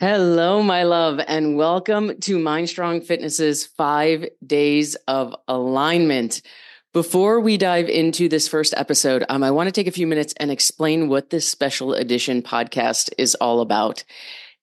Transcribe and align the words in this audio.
Hello, 0.00 0.62
my 0.62 0.84
love, 0.84 1.18
and 1.26 1.56
welcome 1.56 2.20
to 2.20 2.38
Mind 2.38 2.68
Strong 2.68 3.00
Fitness's 3.00 3.66
five 3.66 4.28
days 4.46 4.94
of 5.08 5.34
alignment. 5.48 6.40
Before 6.92 7.40
we 7.40 7.56
dive 7.56 7.88
into 7.88 8.28
this 8.28 8.46
first 8.46 8.74
episode, 8.76 9.24
um, 9.28 9.42
I 9.42 9.50
want 9.50 9.66
to 9.66 9.72
take 9.72 9.88
a 9.88 9.90
few 9.90 10.06
minutes 10.06 10.34
and 10.36 10.52
explain 10.52 11.08
what 11.08 11.30
this 11.30 11.48
special 11.48 11.94
edition 11.94 12.42
podcast 12.42 13.10
is 13.18 13.34
all 13.40 13.60
about. 13.60 14.04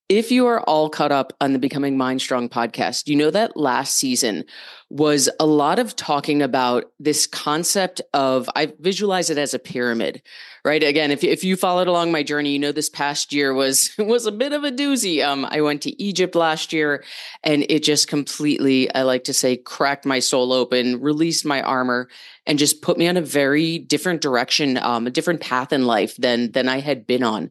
If 0.08 0.30
you 0.30 0.46
are 0.46 0.62
all 0.62 0.88
caught 0.88 1.12
up 1.12 1.34
on 1.42 1.54
the 1.54 1.60
Becoming 1.60 1.98
Mind 1.98 2.22
Strong 2.22 2.50
podcast, 2.50 3.08
you 3.08 3.16
know 3.16 3.32
that 3.32 3.58
last 3.58 3.96
season 3.96 4.46
was 4.92 5.28
a 5.40 5.48
lot 5.48 5.80
of 5.80 5.96
talking 5.96 6.44
about 6.44 6.92
this 7.00 7.26
concept 7.26 8.02
of, 8.14 8.48
I 8.56 8.72
visualize 8.80 9.32
it 9.32 9.40
as 9.40 9.56
a 9.56 9.60
pyramid, 9.60 10.22
right? 10.64 10.84
Again, 10.84 11.10
if, 11.10 11.24
if 11.24 11.44
you 11.44 11.56
followed 11.56 11.88
along 11.88 12.12
my 12.12 12.22
journey, 12.22 12.52
you 12.52 12.60
know 12.60 12.72
this 12.72 12.88
past 12.88 13.34
year 13.34 13.52
was, 13.52 13.90
was 13.98 14.28
a 14.28 14.32
bit 14.32 14.54
of 14.54 14.64
a 14.64 14.70
doozy. 14.70 15.26
Um, 15.26 15.44
I 15.50 15.62
went 15.62 15.82
to 15.82 16.02
Egypt 16.02 16.36
last 16.36 16.72
year 16.72 17.04
and 17.44 17.66
it 17.68 17.82
just 17.82 18.08
completely, 18.08 18.94
I 18.94 19.02
like 19.02 19.24
to 19.24 19.34
say, 19.34 19.58
cracked 19.58 20.06
my 20.06 20.20
soul 20.20 20.54
open, 20.54 21.02
released 21.02 21.46
my 21.46 21.64
armor 21.64 22.10
and 22.46 22.60
just 22.60 22.84
put 22.84 23.00
me 23.00 23.08
on 23.08 23.18
a 23.18 23.22
very 23.22 23.80
different 23.80 24.22
direction, 24.22 24.78
um, 24.78 25.08
a 25.08 25.12
different 25.12 25.42
path 25.42 25.74
in 25.74 25.88
life 25.88 26.16
than, 26.18 26.52
than 26.52 26.70
I 26.70 26.80
had 26.80 27.08
been 27.08 27.24
on. 27.24 27.50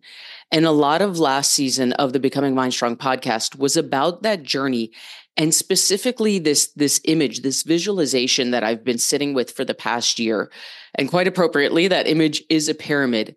And 0.52 0.64
a 0.64 0.70
lot 0.70 1.02
of 1.02 1.18
last 1.18 1.52
season 1.52 1.92
of 1.94 2.12
the 2.12 2.20
Becoming 2.20 2.54
Mind 2.54 2.72
Strong 2.72 2.96
podcast 2.96 3.58
was 3.58 3.76
about 3.76 4.22
that 4.22 4.42
journey 4.42 4.92
and 5.36 5.54
specifically 5.54 6.38
this 6.38 6.68
this 6.72 7.00
image 7.04 7.42
this 7.42 7.62
visualization 7.62 8.50
that 8.52 8.62
i've 8.62 8.84
been 8.84 8.98
sitting 8.98 9.34
with 9.34 9.50
for 9.50 9.64
the 9.64 9.74
past 9.74 10.18
year. 10.18 10.50
And 10.94 11.08
quite 11.08 11.26
appropriately 11.26 11.88
that 11.88 12.06
image 12.06 12.42
is 12.48 12.68
a 12.68 12.74
pyramid. 12.74 13.36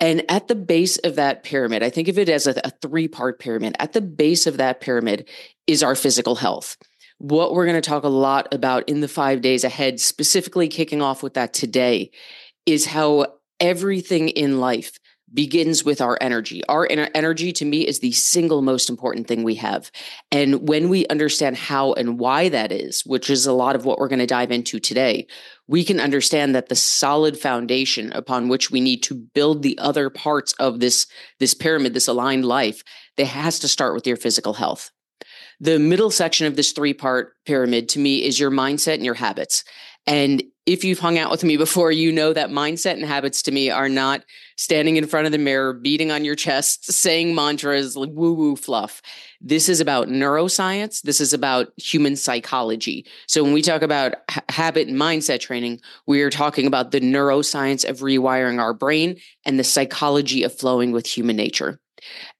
And 0.00 0.28
at 0.28 0.48
the 0.48 0.54
base 0.54 0.96
of 0.98 1.16
that 1.16 1.42
pyramid 1.44 1.82
i 1.82 1.90
think 1.90 2.08
of 2.08 2.18
it 2.18 2.28
as 2.28 2.46
a, 2.46 2.54
a 2.64 2.70
three 2.82 3.08
part 3.08 3.38
pyramid. 3.38 3.76
At 3.78 3.92
the 3.92 4.00
base 4.00 4.46
of 4.46 4.58
that 4.58 4.80
pyramid 4.80 5.28
is 5.66 5.82
our 5.82 5.94
physical 5.94 6.36
health. 6.36 6.76
What 7.18 7.54
we're 7.54 7.66
going 7.66 7.80
to 7.80 7.88
talk 7.88 8.04
a 8.04 8.08
lot 8.08 8.52
about 8.52 8.88
in 8.88 9.00
the 9.00 9.08
five 9.08 9.40
days 9.40 9.64
ahead 9.64 10.00
specifically 10.00 10.68
kicking 10.68 11.00
off 11.00 11.22
with 11.22 11.34
that 11.34 11.52
today 11.52 12.10
is 12.66 12.86
how 12.86 13.26
everything 13.60 14.28
in 14.30 14.60
life 14.60 14.98
begins 15.34 15.84
with 15.84 16.00
our 16.00 16.16
energy. 16.20 16.64
Our 16.68 16.88
energy 16.90 17.52
to 17.52 17.64
me 17.64 17.86
is 17.86 17.98
the 17.98 18.12
single 18.12 18.62
most 18.62 18.88
important 18.88 19.26
thing 19.26 19.42
we 19.42 19.56
have. 19.56 19.90
And 20.30 20.68
when 20.68 20.88
we 20.88 21.06
understand 21.08 21.56
how 21.56 21.92
and 21.94 22.18
why 22.18 22.48
that 22.48 22.70
is, 22.70 23.02
which 23.04 23.28
is 23.28 23.44
a 23.44 23.52
lot 23.52 23.74
of 23.74 23.84
what 23.84 23.98
we're 23.98 24.08
going 24.08 24.20
to 24.20 24.26
dive 24.26 24.52
into 24.52 24.78
today, 24.78 25.26
we 25.66 25.82
can 25.82 25.98
understand 25.98 26.54
that 26.54 26.68
the 26.68 26.76
solid 26.76 27.36
foundation 27.36 28.12
upon 28.12 28.48
which 28.48 28.70
we 28.70 28.80
need 28.80 29.02
to 29.02 29.14
build 29.14 29.62
the 29.62 29.76
other 29.78 30.08
parts 30.08 30.52
of 30.54 30.78
this 30.80 31.06
this 31.40 31.54
pyramid, 31.54 31.94
this 31.94 32.08
aligned 32.08 32.44
life, 32.44 32.82
that 33.16 33.26
has 33.26 33.58
to 33.58 33.68
start 33.68 33.94
with 33.94 34.06
your 34.06 34.16
physical 34.16 34.54
health. 34.54 34.90
The 35.60 35.78
middle 35.78 36.10
section 36.10 36.46
of 36.46 36.56
this 36.56 36.72
three-part 36.72 37.34
pyramid 37.44 37.88
to 37.90 37.98
me 37.98 38.24
is 38.24 38.38
your 38.38 38.50
mindset 38.50 38.94
and 38.94 39.04
your 39.04 39.14
habits. 39.14 39.64
And 40.06 40.42
if 40.66 40.82
you've 40.82 40.98
hung 40.98 41.18
out 41.18 41.30
with 41.30 41.44
me 41.44 41.56
before, 41.56 41.92
you 41.92 42.10
know 42.10 42.32
that 42.32 42.48
mindset 42.48 42.94
and 42.94 43.04
habits 43.04 43.42
to 43.42 43.52
me 43.52 43.68
are 43.70 43.88
not 43.88 44.24
standing 44.56 44.96
in 44.96 45.06
front 45.06 45.26
of 45.26 45.32
the 45.32 45.38
mirror, 45.38 45.74
beating 45.74 46.10
on 46.10 46.24
your 46.24 46.34
chest, 46.34 46.90
saying 46.90 47.34
mantras 47.34 47.96
like 47.96 48.08
woo 48.12 48.32
woo 48.32 48.56
fluff. 48.56 49.02
This 49.42 49.68
is 49.68 49.80
about 49.80 50.08
neuroscience. 50.08 51.02
This 51.02 51.20
is 51.20 51.34
about 51.34 51.68
human 51.76 52.16
psychology. 52.16 53.04
So 53.26 53.42
when 53.42 53.52
we 53.52 53.60
talk 53.60 53.82
about 53.82 54.14
ha- 54.30 54.42
habit 54.48 54.88
and 54.88 54.96
mindset 54.96 55.40
training, 55.40 55.80
we 56.06 56.22
are 56.22 56.30
talking 56.30 56.66
about 56.66 56.92
the 56.92 57.00
neuroscience 57.00 57.86
of 57.86 57.98
rewiring 57.98 58.58
our 58.58 58.72
brain 58.72 59.16
and 59.44 59.58
the 59.58 59.64
psychology 59.64 60.44
of 60.44 60.56
flowing 60.56 60.92
with 60.92 61.06
human 61.06 61.36
nature. 61.36 61.78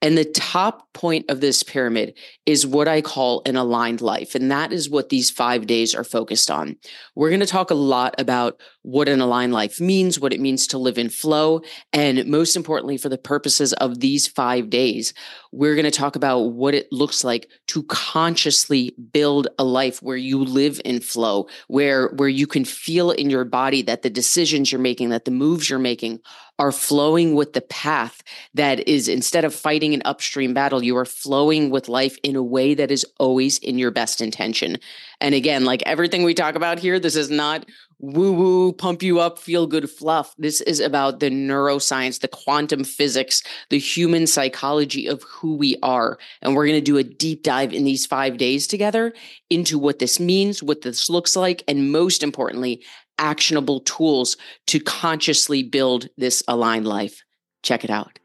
And 0.03 0.17
the 0.17 0.25
top 0.25 0.93
point 0.93 1.31
of 1.31 1.41
this 1.41 1.63
pyramid 1.63 2.17
is 2.47 2.67
what 2.67 2.89
I 2.89 3.01
call 3.01 3.43
an 3.47 3.57
aligned 3.57 4.01
life. 4.01 4.35
And 4.35 4.51
that 4.51 4.73
is 4.73 4.91
what 4.91 5.09
these 5.09 5.31
five 5.31 5.67
days 5.67 5.95
are 5.95 6.05
focused 6.05 6.51
on. 6.51 6.77
We're 7.15 7.31
going 7.31 7.41
to 7.41 7.47
talk 7.47 7.71
a 7.71 7.75
lot 7.75 8.15
about 8.19 8.61
what 8.85 9.09
an 9.09 9.23
aligned 9.23 9.55
life 9.55 9.81
means, 9.81 10.21
what 10.21 10.35
it 10.35 10.41
means 10.41 10.67
to 10.67 10.77
live 10.77 10.99
in 10.99 11.09
flow. 11.09 11.63
And 11.95 12.27
most 12.27 12.55
importantly, 12.55 12.99
for 12.99 13.09
the 13.09 13.17
purposes 13.17 13.73
of 13.73 14.01
these 14.01 14.29
five 14.29 14.69
days, 14.69 15.15
we're 15.53 15.75
going 15.75 15.87
to 15.87 15.91
talk 15.91 16.17
about 16.17 16.41
what 16.53 16.75
it 16.75 16.93
looks 16.93 17.25
like 17.25 17.49
to 17.69 17.83
consciously 17.85 18.95
build 19.11 19.49
a 19.59 19.65
life 19.65 20.03
where 20.03 20.19
you 20.19 20.45
live 20.45 20.83
in 20.85 21.01
flow, 21.01 21.47
where, 21.67 22.09
where 22.09 22.29
you 22.29 22.47
can 22.47 22.67
feel 22.67 23.11
in 23.11 23.31
your 23.31 23.47
body 23.47 23.81
that 23.81 24.03
the 24.03 24.11
decisions 24.11 24.71
you're 24.71 24.79
making, 24.79 25.09
that 25.09 25.25
the 25.25 25.31
moves 25.31 25.71
you're 25.71 25.79
making 25.79 26.21
are 26.59 26.71
flowing 26.71 27.35
with 27.35 27.53
the 27.53 27.63
path 27.63 28.23
that 28.53 28.87
is 28.87 29.09
instead 29.09 29.45
of 29.45 29.55
fighting 29.55 29.95
an 29.95 30.03
upstream 30.05 30.55
battle, 30.55 30.85
you 30.85 30.97
are 30.97 31.07
flowing 31.07 31.71
with 31.71 31.89
life 31.89 32.17
in 32.23 32.37
a 32.37 32.43
way 32.43 32.75
that 32.75 32.91
is 32.91 33.05
always 33.19 33.59
in 33.59 33.79
your 33.79 33.91
best 33.91 34.21
intention. 34.21 34.77
And 35.21 35.35
again, 35.35 35.65
like 35.65 35.83
everything 35.85 36.23
we 36.23 36.35
talk 36.35 36.55
about 36.55 36.79
here, 36.79 37.01
this 37.01 37.17
is 37.17 37.31
not 37.31 37.67
woo 38.13 38.33
woo, 38.33 38.73
pump 38.73 39.03
you 39.03 39.21
up, 39.21 39.39
feel 39.39 39.67
good 39.67 39.89
fluff. 39.89 40.35
This 40.39 40.61
is 40.61 40.81
about 40.81 41.21
the 41.21 41.31
neuroscience, 41.31 42.21
the 42.21 42.29
quantum 42.29 42.85
physics, 42.85 43.43
the 43.71 43.79
human 43.79 44.27
psychology 44.27 45.07
of 45.07 45.23
who 45.23 45.57
we 45.57 45.77
are. 45.83 46.19
And 46.43 46.55
we're 46.55 46.67
going 46.67 46.79
to 46.79 46.85
do 46.85 46.99
a 46.99 47.05
deep 47.05 47.43
dive 47.43 47.73
in 47.73 47.85
these 47.85 48.07
five 48.07 48.37
days 48.37 48.67
together 48.67 49.13
into 49.51 49.79
what 49.79 49.99
this 49.99 50.21
means, 50.21 50.63
what 50.63 50.83
this 50.83 51.09
looks 51.09 51.37
like, 51.37 51.63
and 51.67 51.93
most 51.93 52.23
importantly, 52.23 52.83
actionable 53.19 53.81
tools 53.81 54.37
to 54.67 54.81
consciously 54.81 55.63
build 55.63 56.09
this 56.17 56.43
aligned 56.49 56.87
life. 56.87 57.23
Check 57.63 57.85
it 57.85 57.91
out. 57.91 58.19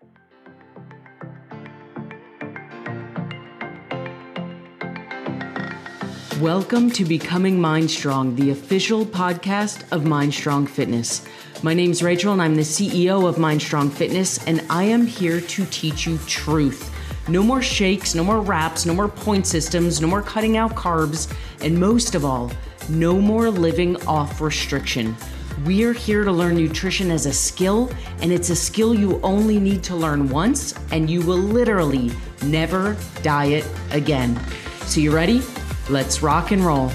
Welcome 6.39 6.89
to 6.91 7.03
Becoming 7.03 7.59
Mind 7.59 7.91
Strong, 7.91 8.35
the 8.38 8.51
official 8.51 9.05
podcast 9.05 9.83
of 9.91 10.05
Mind 10.05 10.33
Strong 10.33 10.67
Fitness. 10.67 11.27
My 11.63 11.73
name 11.73 11.91
is 11.91 12.01
Rachel, 12.01 12.31
and 12.31 12.41
I'm 12.41 12.55
the 12.55 12.61
CEO 12.61 13.27
of 13.27 13.38
Mind 13.38 13.61
Strong 13.61 13.89
Fitness, 13.89 14.41
and 14.47 14.63
I 14.69 14.83
am 14.83 15.05
here 15.05 15.41
to 15.41 15.66
teach 15.66 16.07
you 16.07 16.17
truth. 16.28 16.95
No 17.28 17.44
more 17.44 17.61
shakes, 17.61 18.16
no 18.16 18.23
more 18.23 18.39
wraps, 18.39 18.85
no 18.85 18.94
more 18.94 19.09
point 19.09 19.47
systems, 19.47 19.99
no 19.99 20.07
more 20.07 20.22
cutting 20.22 20.55
out 20.55 20.75
carbs, 20.75 21.29
and 21.61 21.78
most 21.78 22.16
of 22.16 22.23
all, 22.23 22.53
no 22.88 23.19
more 23.19 23.49
living 23.49 24.01
off 24.07 24.39
restriction. 24.39 25.17
We're 25.66 25.91
here 25.91 26.23
to 26.23 26.31
learn 26.31 26.55
nutrition 26.55 27.11
as 27.11 27.25
a 27.25 27.33
skill, 27.33 27.91
and 28.22 28.31
it's 28.31 28.49
a 28.49 28.55
skill 28.55 28.95
you 28.95 29.19
only 29.23 29.59
need 29.59 29.83
to 29.83 29.95
learn 29.97 30.29
once, 30.29 30.73
and 30.91 31.09
you 31.09 31.19
will 31.19 31.35
literally 31.38 32.13
never 32.45 32.95
diet 33.23 33.67
again. 33.91 34.39
So, 34.85 35.01
you 35.01 35.13
ready? 35.13 35.41
Let's 35.89 36.22
rock 36.22 36.51
and 36.51 36.63
roll. 36.63 36.91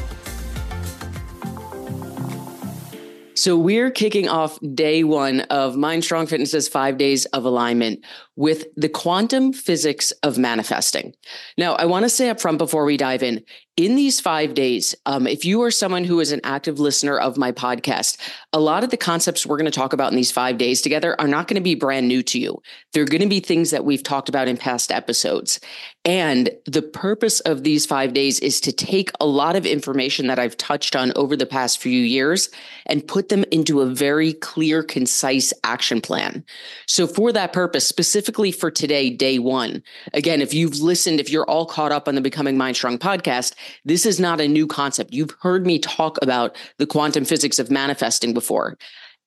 So, 3.36 3.58
we're 3.58 3.90
kicking 3.90 4.28
off 4.28 4.58
day 4.74 5.02
one 5.02 5.40
of 5.40 5.76
Mind 5.76 6.04
Strong 6.04 6.28
Fitness's 6.28 6.68
five 6.68 6.96
days 6.96 7.26
of 7.26 7.44
alignment 7.44 8.04
with 8.36 8.66
the 8.76 8.88
quantum 8.88 9.52
physics 9.52 10.10
of 10.22 10.38
manifesting. 10.38 11.14
Now, 11.56 11.74
I 11.74 11.84
want 11.84 12.04
to 12.04 12.08
say 12.08 12.28
up 12.28 12.40
front 12.40 12.58
before 12.58 12.84
we 12.84 12.96
dive 12.96 13.22
in 13.22 13.44
in 13.76 13.96
these 13.96 14.20
five 14.20 14.54
days, 14.54 14.94
um, 15.04 15.26
if 15.26 15.44
you 15.44 15.60
are 15.62 15.70
someone 15.70 16.04
who 16.04 16.20
is 16.20 16.30
an 16.30 16.40
active 16.44 16.78
listener 16.78 17.18
of 17.18 17.36
my 17.36 17.50
podcast, 17.50 18.18
a 18.52 18.60
lot 18.60 18.84
of 18.84 18.90
the 18.90 18.96
concepts 18.96 19.44
we're 19.44 19.56
going 19.56 19.64
to 19.64 19.72
talk 19.72 19.92
about 19.92 20.12
in 20.12 20.16
these 20.16 20.30
five 20.30 20.58
days 20.58 20.80
together 20.80 21.20
are 21.20 21.26
not 21.26 21.48
going 21.48 21.56
to 21.56 21.60
be 21.60 21.74
brand 21.74 22.06
new 22.06 22.22
to 22.22 22.38
you. 22.38 22.62
They're 22.92 23.04
going 23.04 23.22
to 23.22 23.28
be 23.28 23.40
things 23.40 23.72
that 23.72 23.84
we've 23.84 24.02
talked 24.02 24.28
about 24.28 24.46
in 24.46 24.56
past 24.56 24.92
episodes. 24.92 25.58
And 26.04 26.50
the 26.66 26.82
purpose 26.82 27.40
of 27.40 27.64
these 27.64 27.84
five 27.84 28.12
days 28.12 28.38
is 28.38 28.60
to 28.60 28.70
take 28.70 29.10
a 29.18 29.26
lot 29.26 29.56
of 29.56 29.66
information 29.66 30.28
that 30.28 30.38
I've 30.38 30.56
touched 30.56 30.94
on 30.94 31.12
over 31.16 31.34
the 31.34 31.46
past 31.46 31.80
few 31.80 32.00
years 32.00 32.50
and 32.86 33.08
put 33.08 33.28
them 33.28 33.44
into 33.50 33.80
a 33.80 33.86
very 33.86 34.34
clear, 34.34 34.84
concise 34.84 35.52
action 35.64 36.00
plan. 36.00 36.44
So, 36.86 37.06
for 37.06 37.32
that 37.32 37.52
purpose, 37.52 37.88
specifically 37.88 38.23
for 38.52 38.70
today, 38.70 39.10
day 39.10 39.38
one, 39.38 39.82
again, 40.12 40.40
if 40.40 40.54
you've 40.54 40.78
listened, 40.80 41.20
if 41.20 41.30
you're 41.30 41.48
all 41.48 41.66
caught 41.66 41.92
up 41.92 42.08
on 42.08 42.14
the 42.14 42.20
Becoming 42.20 42.56
Mind 42.56 42.76
Strong 42.76 42.98
podcast, 42.98 43.54
this 43.84 44.06
is 44.06 44.20
not 44.20 44.40
a 44.40 44.48
new 44.48 44.66
concept. 44.66 45.12
You've 45.12 45.34
heard 45.40 45.66
me 45.66 45.78
talk 45.78 46.18
about 46.22 46.56
the 46.78 46.86
quantum 46.86 47.24
physics 47.24 47.58
of 47.58 47.70
manifesting 47.70 48.34
before. 48.34 48.76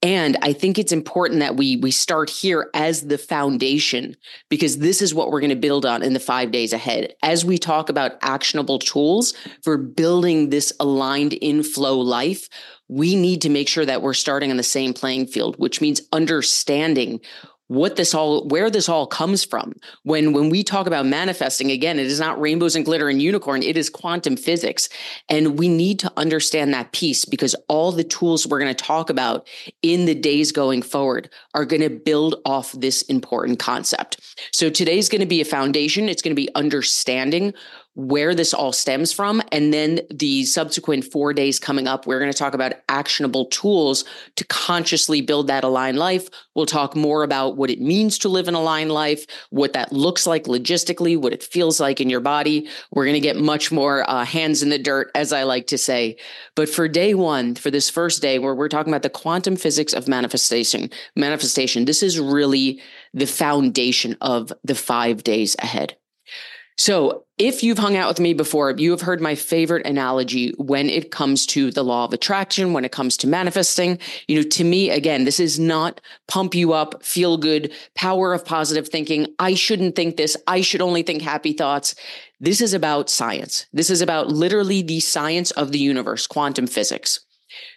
And 0.03 0.37
I 0.43 0.53
think 0.53 0.77
it's 0.77 0.91
important 0.91 1.39
that 1.39 1.55
we 1.55 1.77
we 1.77 1.89
start 1.89 2.29
here 2.29 2.69
as 2.75 3.07
the 3.07 3.17
foundation 3.17 4.15
because 4.47 4.77
this 4.77 5.01
is 5.01 5.13
what 5.13 5.31
we're 5.31 5.39
going 5.39 5.49
to 5.49 5.55
build 5.55 5.87
on 5.87 6.03
in 6.03 6.13
the 6.13 6.19
5 6.19 6.51
days 6.51 6.71
ahead. 6.71 7.15
As 7.23 7.43
we 7.43 7.57
talk 7.57 7.89
about 7.89 8.11
actionable 8.21 8.77
tools 8.77 9.33
for 9.63 9.75
building 9.75 10.51
this 10.51 10.71
aligned 10.79 11.35
inflow 11.41 11.95
life, 11.97 12.47
we 12.87 13.15
need 13.15 13.41
to 13.41 13.49
make 13.49 13.67
sure 13.67 13.85
that 13.85 14.03
we're 14.03 14.13
starting 14.13 14.51
on 14.51 14.57
the 14.57 14.63
same 14.63 14.93
playing 14.93 15.27
field, 15.27 15.55
which 15.57 15.81
means 15.81 16.01
understanding 16.11 17.19
what 17.67 17.95
this 17.95 18.13
all 18.13 18.47
where 18.47 18.69
this 18.69 18.87
all 18.87 19.07
comes 19.07 19.43
from. 19.43 19.73
When 20.03 20.33
when 20.33 20.49
we 20.49 20.63
talk 20.63 20.87
about 20.87 21.05
manifesting 21.05 21.71
again 21.71 21.99
it 21.99 22.07
is 22.07 22.19
not 22.19 22.39
rainbows 22.39 22.75
and 22.75 22.85
glitter 22.85 23.09
and 23.09 23.21
unicorn 23.21 23.63
it 23.63 23.77
is 23.77 23.89
quantum 23.89 24.37
physics. 24.37 24.89
And 25.29 25.59
we 25.59 25.67
need 25.67 25.99
to 25.99 26.11
understand 26.17 26.73
that 26.73 26.91
piece 26.93 27.25
because 27.25 27.55
all 27.67 27.91
the 27.91 28.03
tools 28.03 28.47
we're 28.47 28.59
going 28.59 28.73
to 28.73 28.83
talk 28.83 29.09
about 29.09 29.47
in 29.81 30.05
the 30.05 30.15
days 30.15 30.51
going 30.51 30.81
forward 30.81 31.29
are 31.53 31.65
going 31.65 31.81
to 31.81 31.89
build 31.89 32.35
off 32.45 32.71
this 32.71 33.01
important 33.03 33.59
concept. 33.59 34.21
So 34.51 34.69
today's 34.69 35.09
going 35.09 35.21
to 35.21 35.27
be 35.27 35.41
a 35.41 35.45
foundation. 35.45 36.09
It's 36.09 36.21
going 36.21 36.35
to 36.35 36.41
be 36.41 36.53
understanding 36.55 37.53
where 37.97 38.35
this 38.35 38.53
all 38.53 38.71
stems 38.71 39.11
from. 39.11 39.41
And 39.51 39.73
then 39.73 40.01
the 40.11 40.45
subsequent 40.45 41.03
four 41.03 41.33
days 41.33 41.57
coming 41.57 41.87
up, 41.87 42.05
we're 42.05 42.19
going 42.19 42.31
to 42.31 42.37
talk 42.37 42.53
about 42.53 42.73
actionable 42.87 43.45
tools 43.45 44.05
to 44.35 44.45
consciously 44.45 45.19
build 45.19 45.47
that 45.47 45.63
aligned 45.63 45.97
life. 45.97 46.29
We'll 46.53 46.67
talk 46.67 46.95
more 46.95 47.23
about 47.23 47.57
what 47.57 47.71
it 47.71 47.81
means 47.81 48.19
to 48.19 48.29
live 48.29 48.47
an 48.47 48.53
aligned 48.53 48.91
life, 48.91 49.25
what 49.49 49.73
that 49.73 49.91
looks 49.91 50.27
like 50.27 50.43
logistically, 50.43 51.19
what 51.19 51.33
it 51.33 51.41
feels 51.41 51.79
like 51.79 51.99
in 51.99 52.07
your 52.07 52.19
body. 52.19 52.69
We're 52.91 53.05
going 53.05 53.15
to 53.15 53.19
get 53.19 53.35
much 53.35 53.71
more 53.71 54.07
uh, 54.07 54.25
hands 54.25 54.61
in 54.61 54.69
the 54.69 54.77
dirt, 54.77 55.09
as 55.15 55.33
I 55.33 55.41
like 55.41 55.65
to 55.67 55.77
say. 55.79 56.17
But 56.53 56.69
for 56.69 56.87
day 56.87 57.15
one, 57.15 57.55
for 57.55 57.71
this 57.71 57.89
first 57.89 58.21
day, 58.21 58.37
where 58.37 58.53
we're 58.53 58.69
talking 58.69 58.93
about 58.93 59.01
the 59.01 59.09
quantum 59.09 59.55
physics 59.55 59.93
of 59.93 60.07
manifestation, 60.07 60.91
manifestation, 61.15 61.85
this 61.85 62.03
is 62.03 62.19
really 62.19 62.79
the 63.15 63.25
foundation 63.25 64.15
of 64.21 64.53
the 64.63 64.75
five 64.75 65.23
days 65.23 65.55
ahead. 65.57 65.97
So, 66.79 67.23
if 67.39 67.63
you've 67.63 67.77
hung 67.77 67.95
out 67.95 68.07
with 68.07 68.19
me 68.19 68.33
before, 68.33 68.71
you 68.71 68.91
have 68.91 69.01
heard 69.01 69.21
my 69.21 69.33
favorite 69.35 69.85
analogy 69.85 70.53
when 70.57 70.89
it 70.89 71.11
comes 71.11 71.45
to 71.47 71.71
the 71.71 71.83
law 71.83 72.05
of 72.05 72.13
attraction, 72.13 72.73
when 72.73 72.85
it 72.85 72.91
comes 72.91 73.17
to 73.17 73.27
manifesting. 73.27 73.99
You 74.27 74.37
know, 74.37 74.49
to 74.49 74.63
me, 74.63 74.89
again, 74.89 75.23
this 75.23 75.39
is 75.39 75.59
not 75.59 76.01
pump 76.27 76.55
you 76.55 76.73
up, 76.73 77.03
feel 77.03 77.37
good, 77.37 77.71
power 77.95 78.33
of 78.33 78.45
positive 78.45 78.89
thinking. 78.89 79.27
I 79.39 79.55
shouldn't 79.55 79.95
think 79.95 80.17
this. 80.17 80.37
I 80.47 80.61
should 80.61 80.81
only 80.81 81.03
think 81.03 81.21
happy 81.21 81.53
thoughts. 81.53 81.93
This 82.39 82.61
is 82.61 82.73
about 82.73 83.09
science. 83.09 83.65
This 83.73 83.89
is 83.89 84.01
about 84.01 84.29
literally 84.29 84.81
the 84.83 84.99
science 84.99 85.51
of 85.51 85.71
the 85.71 85.79
universe, 85.79 86.25
quantum 86.27 86.67
physics. 86.67 87.19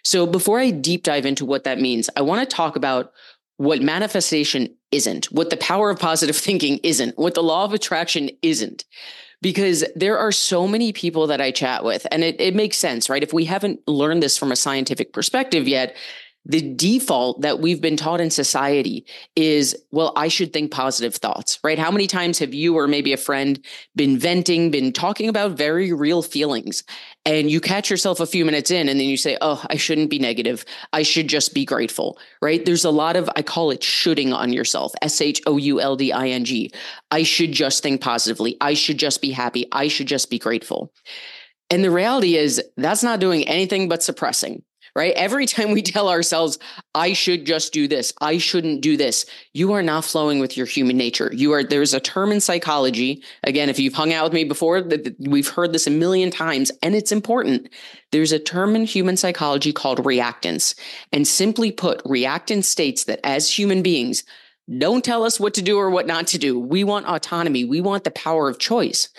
So, 0.03 0.27
before 0.27 0.59
I 0.59 0.71
deep 0.71 1.03
dive 1.03 1.25
into 1.25 1.45
what 1.45 1.63
that 1.63 1.79
means, 1.79 2.09
I 2.15 2.21
want 2.21 2.47
to 2.47 2.55
talk 2.55 2.75
about 2.75 3.13
what 3.57 3.81
manifestation 3.81 4.75
isn't, 4.91 5.25
what 5.25 5.49
the 5.49 5.57
power 5.57 5.89
of 5.89 5.99
positive 5.99 6.35
thinking 6.47 6.79
isn't, 6.83 7.17
what 7.17 7.33
the 7.35 7.43
law 7.43 7.65
of 7.65 7.73
attraction 7.73 8.29
isn't. 8.41 8.85
Because 9.41 9.83
there 9.95 10.19
are 10.19 10.31
so 10.31 10.67
many 10.67 10.93
people 10.93 11.25
that 11.27 11.41
I 11.41 11.49
chat 11.49 11.83
with, 11.83 12.05
and 12.11 12.23
it, 12.23 12.39
it 12.39 12.53
makes 12.53 12.77
sense, 12.77 13.09
right? 13.09 13.23
If 13.23 13.33
we 13.33 13.45
haven't 13.45 13.79
learned 13.87 14.21
this 14.21 14.37
from 14.37 14.51
a 14.51 14.55
scientific 14.55 15.13
perspective 15.13 15.67
yet, 15.67 15.95
the 16.45 16.73
default 16.73 17.41
that 17.41 17.59
we've 17.59 17.81
been 17.81 17.97
taught 17.97 18.19
in 18.19 18.31
society 18.31 19.05
is, 19.35 19.75
well, 19.91 20.11
I 20.15 20.27
should 20.27 20.51
think 20.51 20.71
positive 20.71 21.15
thoughts, 21.15 21.59
right? 21.63 21.77
How 21.77 21.91
many 21.91 22.07
times 22.07 22.39
have 22.39 22.53
you 22.53 22.75
or 22.77 22.87
maybe 22.87 23.13
a 23.13 23.17
friend 23.17 23.63
been 23.95 24.17
venting, 24.17 24.71
been 24.71 24.91
talking 24.91 25.29
about 25.29 25.51
very 25.51 25.93
real 25.93 26.23
feelings, 26.23 26.83
and 27.25 27.51
you 27.51 27.61
catch 27.61 27.91
yourself 27.91 28.19
a 28.19 28.25
few 28.25 28.43
minutes 28.43 28.71
in 28.71 28.89
and 28.89 28.99
then 28.99 29.07
you 29.07 29.17
say, 29.17 29.37
oh, 29.41 29.63
I 29.69 29.75
shouldn't 29.75 30.09
be 30.09 30.17
negative. 30.17 30.65
I 30.93 31.03
should 31.03 31.27
just 31.27 31.53
be 31.53 31.63
grateful, 31.63 32.17
right? 32.41 32.65
There's 32.65 32.85
a 32.85 32.91
lot 32.91 33.15
of, 33.15 33.29
I 33.35 33.43
call 33.43 33.69
it 33.69 33.83
shoulding 33.83 34.33
on 34.33 34.51
yourself, 34.51 34.93
S 35.03 35.21
H 35.21 35.41
O 35.45 35.57
U 35.57 35.79
L 35.79 35.95
D 35.95 36.11
I 36.11 36.29
N 36.29 36.43
G. 36.43 36.71
I 37.11 37.21
should 37.21 37.51
just 37.51 37.83
think 37.83 38.01
positively. 38.01 38.57
I 38.59 38.73
should 38.73 38.97
just 38.97 39.21
be 39.21 39.31
happy. 39.31 39.67
I 39.71 39.87
should 39.89 40.07
just 40.07 40.31
be 40.31 40.39
grateful. 40.39 40.91
And 41.69 41.83
the 41.83 41.91
reality 41.91 42.35
is 42.35 42.61
that's 42.77 43.03
not 43.03 43.19
doing 43.19 43.47
anything 43.47 43.87
but 43.87 44.01
suppressing 44.01 44.63
right? 44.95 45.13
Every 45.15 45.45
time 45.45 45.71
we 45.71 45.81
tell 45.81 46.09
ourselves, 46.09 46.59
I 46.93 47.13
should 47.13 47.45
just 47.45 47.73
do 47.73 47.87
this, 47.87 48.13
I 48.21 48.37
shouldn't 48.37 48.81
do 48.81 48.97
this, 48.97 49.25
you 49.53 49.73
are 49.73 49.83
not 49.83 50.05
flowing 50.05 50.39
with 50.39 50.57
your 50.57 50.65
human 50.65 50.97
nature. 50.97 51.31
You 51.33 51.53
are, 51.53 51.63
there's 51.63 51.93
a 51.93 51.99
term 51.99 52.31
in 52.31 52.41
psychology. 52.41 53.23
Again, 53.43 53.69
if 53.69 53.79
you've 53.79 53.93
hung 53.93 54.13
out 54.13 54.25
with 54.25 54.33
me 54.33 54.43
before, 54.43 54.83
we've 55.19 55.47
heard 55.47 55.73
this 55.73 55.87
a 55.87 55.91
million 55.91 56.31
times 56.31 56.71
and 56.81 56.95
it's 56.95 57.11
important. 57.11 57.69
There's 58.11 58.31
a 58.31 58.39
term 58.39 58.75
in 58.75 58.85
human 58.85 59.17
psychology 59.17 59.71
called 59.71 59.99
reactance. 59.99 60.75
And 61.13 61.27
simply 61.27 61.71
put, 61.71 62.03
reactance 62.03 62.65
states 62.65 63.05
that 63.05 63.19
as 63.23 63.49
human 63.49 63.81
beings, 63.81 64.23
don't 64.77 65.03
tell 65.03 65.23
us 65.23 65.39
what 65.39 65.53
to 65.55 65.61
do 65.61 65.77
or 65.77 65.89
what 65.89 66.07
not 66.07 66.27
to 66.27 66.37
do. 66.37 66.59
We 66.59 66.83
want 66.83 67.07
autonomy. 67.07 67.65
We 67.65 67.81
want 67.81 68.03
the 68.03 68.11
power 68.11 68.47
of 68.47 68.59
choice. 68.59 69.09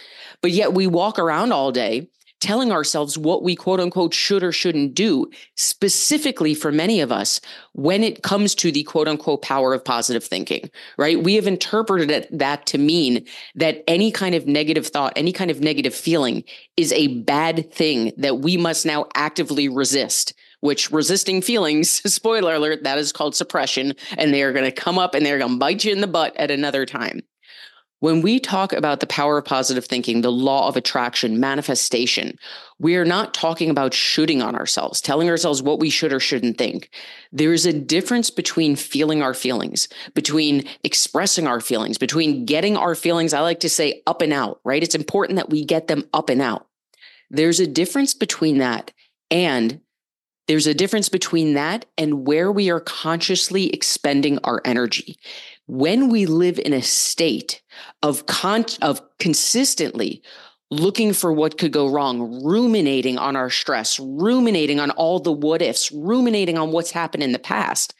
But 0.41 0.51
yet 0.51 0.73
we 0.73 0.87
walk 0.87 1.19
around 1.19 1.53
all 1.53 1.73
day 1.73 2.09
telling 2.43 2.73
ourselves 2.73 3.17
what 3.17 3.45
we 3.45 3.55
quote 3.55 3.79
unquote 3.79 4.13
should 4.13 4.43
or 4.43 4.51
shouldn't 4.51 4.95
do, 4.95 5.31
specifically 5.55 6.55
for 6.55 6.73
many 6.73 7.01
of 7.01 7.13
us 7.13 7.41
when 7.73 8.03
it 8.03 8.23
comes 8.23 8.55
to 8.57 8.73
the 8.73 8.83
quote 8.83 9.07
unquote 9.07 9.43
power 9.43 9.73
of 9.73 9.85
positive 9.85 10.25
thinking, 10.25 10.69
right? 10.99 11.23
We 11.23 11.37
have 11.37 11.47
interpreted 11.47 12.27
that 12.33 12.67
to 12.67 12.79
mean 12.79 13.25
that 13.55 13.85
any 13.87 14.11
kind 14.11 14.35
of 14.35 14.49
negative 14.49 14.89
thought, 14.89 15.13
any 15.15 15.33
kind 15.33 15.53
of 15.53 15.61
negative 15.61 15.95
feeling 15.95 16.43
is 16.77 16.93
a 16.93 17.23
bad 17.23 17.73
thing 17.73 18.13
that 18.17 18.41
we 18.41 18.57
must 18.57 18.85
now 18.85 19.07
actively 19.15 19.69
resist 19.69 20.35
which 20.61 20.93
resisting 20.93 21.43
feelings, 21.43 21.91
spoiler 22.15 22.55
alert, 22.55 22.85
that 22.85 22.97
is 22.97 23.11
called 23.11 23.35
suppression. 23.35 23.95
And 24.17 24.33
they 24.33 24.45
are 24.45 24.53
going 24.53 24.65
to 24.65 24.71
come 24.71 24.97
up 24.97 25.13
and 25.13 25.27
they're 25.27 25.39
going 25.39 25.51
to 25.51 25.59
bite 25.59 25.85
you 25.85 25.91
in 25.91 26.01
the 26.01 26.07
butt 26.07 26.37
at 26.37 26.53
another 26.53 26.87
time. 26.87 27.23
When 28.03 28.21
we 28.21 28.41
talk 28.41 28.73
about 28.73 28.99
the 28.99 29.07
power 29.07 29.39
of 29.39 29.45
positive 29.45 29.85
thinking, 29.85 30.23
the 30.23 30.33
law 30.33 30.67
of 30.67 30.77
attraction, 30.77 31.39
manifestation, 31.39 32.37
we 32.81 32.97
are 32.97 33.05
not 33.05 33.33
talking 33.33 33.71
about 33.71 33.95
shoulding 33.95 34.43
on 34.43 34.57
ourselves, 34.57 35.01
telling 35.01 35.31
ourselves 35.31 35.63
what 35.63 35.79
we 35.79 35.89
should 35.89 36.13
or 36.13 36.19
shouldn't 36.19 36.59
think. 36.59 36.91
There 37.31 37.53
is 37.53 37.65
a 37.65 37.73
difference 37.73 38.29
between 38.29 38.75
feeling 38.75 39.23
our 39.23 39.35
feelings, 39.35 39.87
between 40.15 40.65
expressing 40.83 41.47
our 41.47 41.61
feelings, 41.61 41.97
between 41.97 42.45
getting 42.45 42.77
our 42.77 42.97
feelings, 42.97 43.33
I 43.33 43.39
like 43.39 43.61
to 43.61 43.69
say 43.69 44.03
up 44.05 44.21
and 44.21 44.33
out, 44.33 44.59
right? 44.65 44.83
It's 44.83 44.97
important 44.97 45.37
that 45.37 45.51
we 45.51 45.65
get 45.65 45.87
them 45.87 46.03
up 46.13 46.29
and 46.29 46.43
out. 46.43 46.67
There's 47.31 47.61
a 47.61 47.69
difference 47.69 48.15
between 48.15 48.59
that 48.59 48.91
and 49.31 49.81
there's 50.49 50.67
a 50.67 50.75
difference 50.75 51.09
between 51.09 51.55
that 51.55 51.87
and 51.97 52.27
where 52.27 52.51
we 52.51 52.71
are 52.71 52.81
consciously 52.81 53.71
expending 53.71 54.39
our 54.45 54.61
energy 54.65 55.17
when 55.67 56.09
we 56.09 56.27
live 56.27 56.59
in 56.59 56.73
a 56.73 56.83
state 56.83 57.63
of 58.03 58.27
con- 58.27 58.65
of 58.81 59.01
consistently 59.19 60.23
looking 60.71 61.13
for 61.13 61.33
what 61.33 61.59
could 61.59 61.73
go 61.73 61.89
wrong, 61.89 62.43
ruminating 62.43 63.19
on 63.19 63.37
our 63.37 63.51
stress, 63.51 64.01
ruminating 64.01 64.81
on 64.81 64.91
all 64.93 65.21
the 65.21 65.33
what 65.33 65.61
ifs, 65.61 65.93
ruminating 65.93 66.57
on 66.57 66.73
what's 66.73 66.91
happened 66.91 67.23
in 67.23 67.33
the 67.33 67.39
past, 67.39 67.95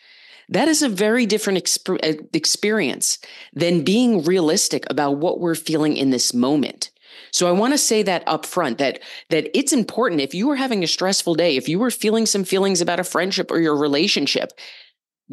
that 0.49 0.69
is 0.69 0.83
a 0.83 0.89
very 0.89 1.27
different 1.27 1.63
exp- 1.63 2.03
uh, 2.03 2.23
experience 2.33 3.19
than 3.53 3.85
being 3.85 4.25
realistic 4.25 4.85
about 4.91 5.19
what 5.19 5.39
we're 5.39 5.55
feeling 5.55 5.97
in 5.97 6.11
this 6.11 6.33
moment. 6.33 6.91
So 7.33 7.49
I 7.49 7.53
want 7.53 7.73
to 7.73 7.79
say 7.79 8.03
that 8.03 8.23
up 8.27 8.47
front 8.47 8.79
that 8.79 9.01
that 9.31 9.49
it's 9.57 9.73
important 9.73 10.21
if 10.21 10.35
you 10.35 10.51
are 10.51 10.57
having 10.57 10.85
a 10.85 10.87
stressful 10.87 11.35
day, 11.35 11.57
if 11.57 11.69
you 11.69 11.79
were 11.79 11.91
feeling 11.91 12.27
some 12.27 12.45
feelings 12.45 12.81
about 12.81 13.01
a 13.01 13.05
friendship 13.05 13.51
or 13.51 13.59
your 13.59 13.77
relationship, 13.77 14.53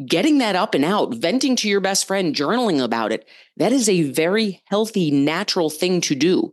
getting 0.06 0.38
that 0.38 0.56
up 0.56 0.74
and 0.74 0.84
out, 0.84 1.14
venting 1.14 1.56
to 1.56 1.68
your 1.68 1.80
best 1.80 2.06
friend, 2.06 2.34
journaling 2.34 2.82
about 2.82 3.12
it, 3.12 3.28
that 3.58 3.72
is 3.72 3.88
a 3.88 4.10
very 4.10 4.62
healthy, 4.66 5.10
natural 5.10 5.68
thing 5.68 6.00
to 6.00 6.14
do. 6.14 6.52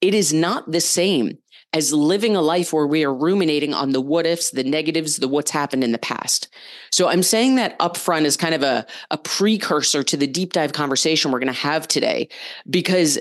It 0.00 0.14
is 0.14 0.32
not 0.32 0.70
the 0.70 0.80
same 0.80 1.38
as 1.74 1.92
living 1.92 2.34
a 2.34 2.40
life 2.40 2.72
where 2.72 2.86
we 2.86 3.04
are 3.04 3.14
ruminating 3.14 3.74
on 3.74 3.92
the 3.92 4.00
what 4.00 4.26
ifs, 4.26 4.50
the 4.50 4.64
negatives, 4.64 5.16
the 5.16 5.28
what's 5.28 5.50
happened 5.50 5.84
in 5.84 5.92
the 5.92 5.98
past. 5.98 6.48
So 6.90 7.08
I'm 7.08 7.22
saying 7.22 7.56
that 7.56 7.78
upfront 7.78 8.24
as 8.24 8.38
kind 8.38 8.54
of 8.54 8.62
a, 8.62 8.86
a 9.10 9.18
precursor 9.18 10.02
to 10.02 10.16
the 10.16 10.26
deep 10.26 10.54
dive 10.54 10.72
conversation 10.72 11.30
we're 11.30 11.40
going 11.40 11.52
to 11.52 11.60
have 11.60 11.86
today, 11.86 12.28
because 12.70 13.18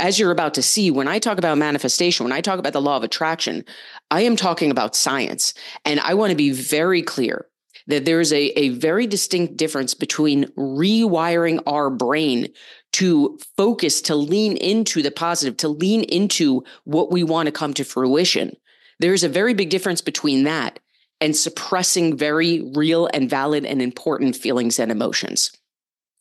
as 0.00 0.18
you're 0.18 0.32
about 0.32 0.54
to 0.54 0.62
see, 0.62 0.90
when 0.90 1.06
I 1.06 1.20
talk 1.20 1.38
about 1.38 1.56
manifestation, 1.56 2.24
when 2.24 2.32
I 2.32 2.40
talk 2.40 2.58
about 2.58 2.72
the 2.72 2.82
law 2.82 2.96
of 2.96 3.04
attraction, 3.04 3.64
I 4.10 4.22
am 4.22 4.34
talking 4.34 4.72
about 4.72 4.96
science. 4.96 5.54
And 5.84 6.00
I 6.00 6.14
want 6.14 6.30
to 6.30 6.36
be 6.36 6.50
very 6.50 7.02
clear 7.02 7.46
that 7.86 8.04
there's 8.04 8.32
a, 8.32 8.58
a 8.58 8.70
very 8.70 9.06
distinct 9.06 9.56
difference 9.56 9.94
between 9.94 10.44
rewiring 10.58 11.62
our 11.66 11.90
brain 11.90 12.48
to 12.92 13.38
focus, 13.56 14.00
to 14.02 14.14
lean 14.14 14.56
into 14.56 15.02
the 15.02 15.10
positive, 15.10 15.56
to 15.58 15.68
lean 15.68 16.02
into 16.04 16.64
what 16.84 17.10
we 17.10 17.22
want 17.22 17.46
to 17.46 17.52
come 17.52 17.74
to 17.74 17.84
fruition. 17.84 18.56
There's 18.98 19.24
a 19.24 19.28
very 19.28 19.54
big 19.54 19.70
difference 19.70 20.00
between 20.00 20.44
that 20.44 20.80
and 21.20 21.36
suppressing 21.36 22.16
very 22.16 22.70
real 22.74 23.08
and 23.12 23.28
valid 23.28 23.64
and 23.64 23.82
important 23.82 24.36
feelings 24.36 24.78
and 24.78 24.90
emotions. 24.90 25.50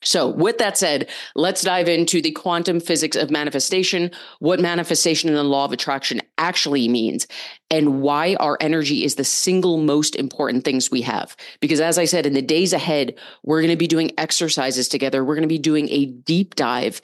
So, 0.03 0.27
with 0.27 0.59
that 0.59 0.77
said, 0.77 1.09
let's 1.35 1.63
dive 1.63 1.87
into 1.87 2.21
the 2.21 2.31
quantum 2.31 2.79
physics 2.79 3.17
of 3.17 3.31
manifestation, 3.31 4.11
what 4.39 4.59
manifestation 4.59 5.27
and 5.27 5.37
the 5.37 5.43
law 5.43 5.65
of 5.65 5.71
attraction 5.71 6.21
actually 6.37 6.87
means, 6.87 7.25
and 7.71 8.01
why 8.01 8.35
our 8.35 8.57
energy 8.61 9.03
is 9.03 9.15
the 9.15 9.23
single 9.23 9.77
most 9.77 10.15
important 10.15 10.63
things 10.63 10.91
we 10.91 11.01
have. 11.01 11.35
Because, 11.61 11.81
as 11.81 11.97
I 11.97 12.05
said, 12.05 12.27
in 12.27 12.33
the 12.33 12.43
days 12.43 12.73
ahead, 12.73 13.15
we're 13.43 13.61
going 13.61 13.71
to 13.71 13.75
be 13.75 13.87
doing 13.87 14.11
exercises 14.19 14.87
together. 14.87 15.25
We're 15.25 15.35
going 15.35 15.41
to 15.41 15.47
be 15.47 15.57
doing 15.57 15.89
a 15.89 16.05
deep 16.05 16.53
dive 16.53 17.01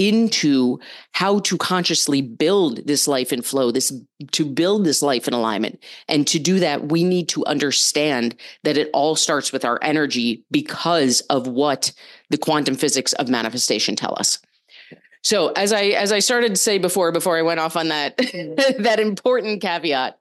into 0.00 0.80
how 1.12 1.40
to 1.40 1.58
consciously 1.58 2.22
build 2.22 2.86
this 2.86 3.06
life 3.06 3.34
in 3.34 3.42
flow, 3.42 3.70
this 3.70 3.92
to 4.32 4.46
build 4.46 4.86
this 4.86 5.02
life 5.02 5.28
in 5.28 5.34
alignment. 5.34 5.78
And 6.08 6.26
to 6.28 6.38
do 6.38 6.58
that, 6.60 6.88
we 6.88 7.04
need 7.04 7.28
to 7.28 7.44
understand 7.44 8.34
that 8.64 8.78
it 8.78 8.88
all 8.94 9.14
starts 9.14 9.52
with 9.52 9.62
our 9.62 9.78
energy 9.82 10.42
because 10.50 11.20
of 11.22 11.46
what 11.46 11.92
the 12.30 12.38
quantum 12.38 12.76
physics 12.76 13.12
of 13.12 13.28
manifestation 13.28 13.94
tell 13.94 14.14
us. 14.18 14.38
So 15.22 15.48
as 15.48 15.70
I 15.70 15.82
as 15.88 16.12
I 16.12 16.20
started 16.20 16.54
to 16.54 16.60
say 16.60 16.78
before, 16.78 17.12
before 17.12 17.36
I 17.36 17.42
went 17.42 17.60
off 17.60 17.76
on 17.76 17.88
that 17.88 18.16
that 18.78 19.00
important 19.00 19.60
caveat, 19.60 20.18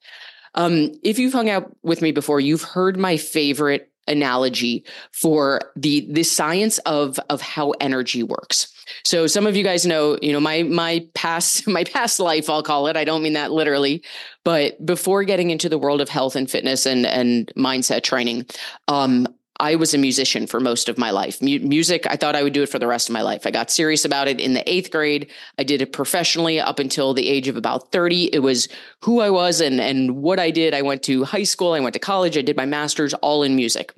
um, 0.56 0.92
if 1.04 1.18
you've 1.18 1.32
hung 1.32 1.50
out 1.50 1.74
with 1.84 2.02
me 2.02 2.12
before, 2.12 2.42
you've 2.42 2.64
heard 2.64 2.98
my 2.98 3.16
favorite 3.16 3.90
analogy 4.10 4.84
for 5.14 5.72
the 5.78 6.06
the 6.12 6.24
science 6.24 6.80
of 6.80 7.18
of 7.30 7.40
how 7.40 7.72
energy 7.80 8.24
works. 8.24 8.74
So 9.04 9.28
some 9.28 9.48
of 9.48 9.56
you 9.56 9.64
guys 9.64 9.86
know, 9.86 10.18
you 10.22 10.32
know, 10.32 10.40
my 10.40 10.64
my 10.64 11.06
past 11.14 11.68
my 11.80 11.84
past 11.84 12.20
life, 12.20 12.50
I'll 12.50 12.64
call 12.64 12.88
it. 12.88 12.98
I 12.98 13.04
don't 13.04 13.24
mean 13.24 13.34
that 13.34 13.52
literally, 13.52 14.04
but 14.44 14.84
before 14.86 15.24
getting 15.24 15.50
into 15.50 15.70
the 15.70 15.78
world 15.78 16.02
of 16.02 16.10
health 16.10 16.36
and 16.36 16.50
fitness 16.50 16.86
and 16.86 17.06
and 17.06 17.52
mindset 17.58 18.04
training, 18.04 18.46
um, 18.88 19.28
I 19.60 19.76
was 19.76 19.94
a 19.94 19.98
musician 19.98 20.48
for 20.48 20.60
most 20.60 20.88
of 20.88 20.98
my 20.98 21.12
life. 21.12 21.42
M- 21.42 21.68
music, 21.68 22.08
I 22.08 22.16
thought 22.16 22.36
I 22.36 22.44
would 22.44 22.54
do 22.54 22.64
it 22.64 22.70
for 22.70 22.80
the 22.80 22.88
rest 22.88 23.10
of 23.10 23.14
my 23.14 23.22
life. 23.22 23.46
I 23.46 23.52
got 23.52 23.70
serious 23.70 24.06
about 24.06 24.28
it 24.28 24.40
in 24.40 24.54
the 24.54 24.68
eighth 24.72 24.90
grade. 24.90 25.30
I 25.58 25.64
did 25.64 25.82
it 25.82 25.92
professionally 25.92 26.60
up 26.60 26.80
until 26.80 27.14
the 27.14 27.28
age 27.28 27.48
of 27.48 27.58
about 27.58 27.92
30. 27.92 28.34
It 28.34 28.40
was 28.40 28.70
who 29.02 29.20
I 29.20 29.30
was 29.30 29.60
and, 29.60 29.82
and 29.82 30.18
what 30.18 30.40
I 30.40 30.50
did. 30.50 30.74
I 30.74 30.82
went 30.82 31.04
to 31.04 31.26
high 31.26 31.44
school, 31.44 31.74
I 31.74 31.80
went 31.82 31.94
to 31.94 32.00
college, 32.00 32.38
I 32.38 32.42
did 32.42 32.56
my 32.56 32.66
master's 32.66 33.14
all 33.16 33.44
in 33.44 33.56
music. 33.56 33.94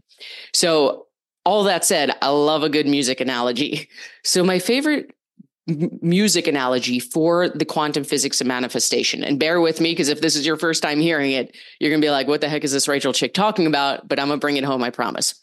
So, 0.54 1.08
all 1.46 1.64
that 1.64 1.86
said, 1.86 2.12
I 2.22 2.30
love 2.30 2.64
a 2.64 2.70
good 2.70 2.88
music 2.88 3.20
analogy. 3.20 3.90
So, 4.24 4.44
my 4.44 4.60
favorite 4.60 5.16
music 5.68 6.48
analogy 6.48 7.00
for 7.00 7.50
the 7.50 7.66
quantum 7.66 8.04
physics 8.04 8.42
of 8.42 8.48
manifestation. 8.48 9.24
And 9.24 9.40
bear 9.40 9.62
with 9.62 9.80
me 9.80 9.92
because 9.92 10.10
if 10.10 10.22
this 10.22 10.36
is 10.36 10.46
your 10.46 10.58
first 10.58 10.82
time 10.82 11.00
hearing 11.00 11.32
it, 11.32 11.56
you're 11.80 11.90
going 11.90 12.02
to 12.02 12.06
be 12.06 12.12
like, 12.12 12.28
what 12.28 12.42
the 12.42 12.50
heck 12.50 12.64
is 12.64 12.72
this 12.72 12.88
Rachel 12.88 13.14
chick 13.14 13.34
talking 13.34 13.68
about? 13.68 14.08
But 14.08 14.20
I'm 14.20 14.28
going 14.28 14.40
to 14.40 14.44
bring 14.44 14.58
it 14.58 14.64
home, 14.64 14.84
I 14.84 14.90
promise. 14.90 15.36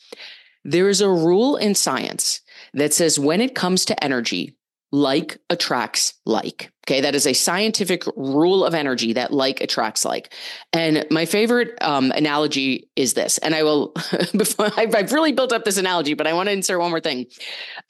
There 0.65 0.89
is 0.89 1.01
a 1.01 1.09
rule 1.09 1.57
in 1.57 1.75
science 1.75 2.41
that 2.75 2.93
says 2.93 3.19
when 3.19 3.41
it 3.41 3.55
comes 3.55 3.85
to 3.87 4.05
energy, 4.05 4.57
like 4.91 5.39
attracts 5.51 6.15
like. 6.27 6.73
Okay, 6.89 7.03
that 7.03 7.15
is 7.15 7.27
a 7.27 7.35
scientific 7.35 8.05
rule 8.17 8.65
of 8.65 8.73
energy 8.73 9.13
that 9.13 9.31
like 9.31 9.61
attracts 9.61 10.07
like. 10.07 10.33
And 10.73 11.05
my 11.11 11.27
favorite 11.27 11.77
um, 11.83 12.13
analogy 12.13 12.89
is 12.97 13.13
this. 13.13 13.37
And 13.37 13.55
I 13.55 13.63
will, 13.63 13.89
before 14.35 14.71
I've, 14.79 15.13
really 15.13 15.33
built 15.33 15.53
up 15.53 15.65
this 15.65 15.77
analogy, 15.77 16.15
but 16.15 16.27
I 16.27 16.33
want 16.33 16.49
to 16.49 16.53
insert 16.53 16.81
one 16.81 16.89
more 16.89 17.01
thing. 17.01 17.27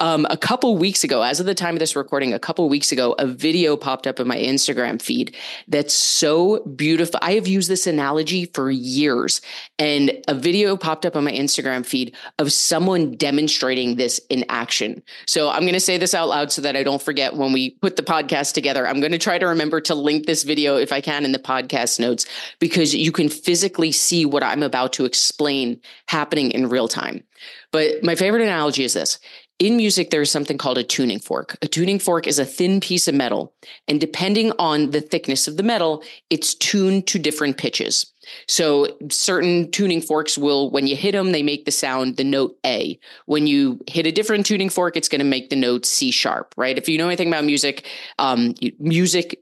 Um, 0.01 0.27
a 0.31 0.37
couple 0.37 0.77
weeks 0.77 1.05
ago, 1.05 1.23
as 1.23 1.39
of 1.39 1.47
the 1.47 1.55
time 1.55 1.77
of 1.77 1.79
this 1.79 1.95
recording, 1.95 2.33
a 2.33 2.41
couple 2.41 2.69
weeks 2.69 2.91
ago, 2.91 3.15
a 3.21 3.27
video 3.27 3.77
popped 3.77 4.09
up 4.09 4.19
in 4.19 4.27
my 4.27 4.37
Instagram 4.37 5.01
feed 5.01 5.37
that's 5.69 5.95
so 5.95 6.65
beautiful. 6.65 7.21
I 7.23 7.35
have 7.35 7.47
used 7.47 7.71
this 7.71 7.87
analogy 7.87 8.47
for 8.47 8.69
years, 8.69 9.41
and 9.79 10.11
a 10.27 10.35
video 10.35 10.77
popped 10.77 11.07
up 11.07 11.15
on 11.15 11.23
my 11.23 11.33
Instagram 11.33 11.87
feed 11.87 12.17
of 12.41 12.53
someone 12.53 13.15
demonstrating 13.15 13.95
this 13.95 14.21
in 14.29 14.45
action. 14.49 15.05
So 15.27 15.51
I'm 15.51 15.63
going 15.63 15.75
to 15.75 15.81
say 15.81 15.99
this 15.99 16.15
out 16.15 16.29
loud 16.29 16.51
so 16.51 16.63
that 16.63 16.75
I 16.75 16.83
don't 16.83 17.03
forget 17.03 17.37
when 17.37 17.53
we 17.53 17.71
put 17.71 17.95
the 17.95 18.03
podcast 18.03 18.55
together. 18.55 18.88
I'm 18.89 19.01
going 19.01 19.13
to 19.13 19.19
try 19.19 19.39
to 19.39 19.47
remember 19.47 19.81
to 19.83 19.95
link 19.95 20.27
this 20.27 20.43
video 20.43 20.77
if 20.77 20.93
I 20.93 21.01
can 21.01 21.25
in 21.25 21.33
the 21.33 21.39
podcast 21.39 22.01
notes 22.01 22.27
because 22.59 22.95
you 22.95 23.13
can 23.13 23.29
physically 23.29 23.93
see 23.93 24.27
what 24.27 24.43
I'm 24.43 24.63
about 24.63 24.93
to 24.95 25.05
explain 25.05 25.81
happening 26.07 26.51
in 26.51 26.69
real 26.69 26.89
time. 26.89 27.23
But 27.71 28.03
my 28.03 28.15
favorite 28.15 28.43
analogy 28.43 28.85
is 28.85 28.95
this. 28.95 29.19
In 29.59 29.77
music, 29.77 30.11
there's 30.11 30.31
something 30.31 30.57
called 30.57 30.79
a 30.79 30.85
tuning 30.85 31.19
fork. 31.19 31.57
A 31.63 31.67
tuning 31.67 31.99
fork 31.99 32.29
is 32.29 32.39
a 32.39 32.45
thin 32.45 32.79
piece 32.81 33.09
of 33.09 33.15
metal, 33.15 33.53
and 33.89 34.01
depending 34.01 34.53
on 34.59 34.91
the 34.91 35.01
thickness 35.01 35.49
of 35.49 35.57
the 35.57 35.65
metal, 35.65 36.05
it's 36.31 36.55
tuned 36.55 37.09
to 37.09 37.19
different 37.19 37.59
pitches. 37.59 38.13
So 38.47 38.89
certain 39.11 39.71
tuning 39.71 40.01
forks 40.01 40.39
will, 40.39 40.71
when 40.71 40.87
you 40.87 40.97
hit 40.97 41.13
them, 41.13 41.33
they 41.33 41.43
make 41.43 41.65
the 41.65 41.71
sound, 41.71 42.17
the 42.17 42.25
note 42.25 42.59
A. 42.65 42.99
When 43.27 43.47
you 43.47 43.81
hit 43.87 44.07
a 44.07 44.13
different 44.13 44.47
tuning 44.47 44.71
fork, 44.71 44.97
it's 44.97 45.09
going 45.09 45.21
to 45.21 45.25
make 45.25 45.51
the 45.51 45.57
note 45.57 45.87
C 45.87 46.11
sharp, 46.11 46.55
right? 46.57 46.79
If 46.79 46.89
you 46.89 46.99
know 46.99 47.07
anything 47.07 47.29
about 47.29 47.45
music, 47.45 47.87
um, 48.19 48.55
music 48.79 49.41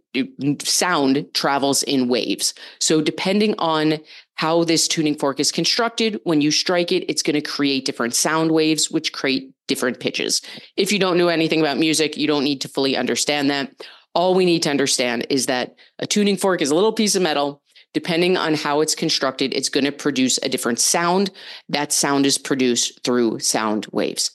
sound 0.63 1.27
travels 1.35 1.83
in 1.83 2.09
waves. 2.09 2.55
So 2.81 3.01
depending 3.01 3.55
on 3.59 3.99
how 4.35 4.65
this 4.65 4.89
tuning 4.89 5.17
fork 5.17 5.41
is 5.41 5.53
constructed, 5.53 6.21
when 6.25 6.41
you 6.41 6.51
strike 6.51 6.93
it, 6.93 7.05
it's 7.09 7.23
going 7.23 7.35
to 7.35 7.41
create 7.41 7.85
different 7.85 8.15
sound 8.15 8.51
waves, 8.53 8.91
which 8.91 9.13
create 9.13 9.53
different 9.67 10.01
pitches. 10.01 10.43
If 10.77 10.93
you 10.93 10.99
don't 10.99 11.19
know 11.19 11.29
anything 11.29 11.61
about 11.61 11.79
music, 11.79 12.17
you 12.17 12.27
don't 12.27 12.45
need 12.45 12.61
to 12.63 12.69
fully 12.69 12.97
understand 12.97 13.51
that. 13.51 13.87
All 14.15 14.35
we 14.35 14.45
need 14.45 14.63
to 14.63 14.71
understand 14.71 15.27
is 15.29 15.47
that 15.47 15.75
a 15.99 16.07
tuning 16.07 16.37
fork 16.37 16.63
is 16.63 16.71
a 16.71 16.75
little 16.75 16.93
piece 16.93 17.17
of 17.17 17.23
metal 17.23 17.63
depending 17.97 18.37
on 18.37 18.53
how 18.53 18.83
it's 18.83 18.95
constructed, 18.95 19.55
it's 19.55 19.71
going 19.71 19.87
to 19.87 19.91
produce 19.91 20.39
a 20.43 20.51
different 20.51 20.79
sound. 20.79 21.31
That 21.71 21.95
sound 21.95 22.27
is 22.27 22.37
produced 22.37 23.03
through 23.03 23.39
sound 23.39 23.87
waves. 23.91 24.33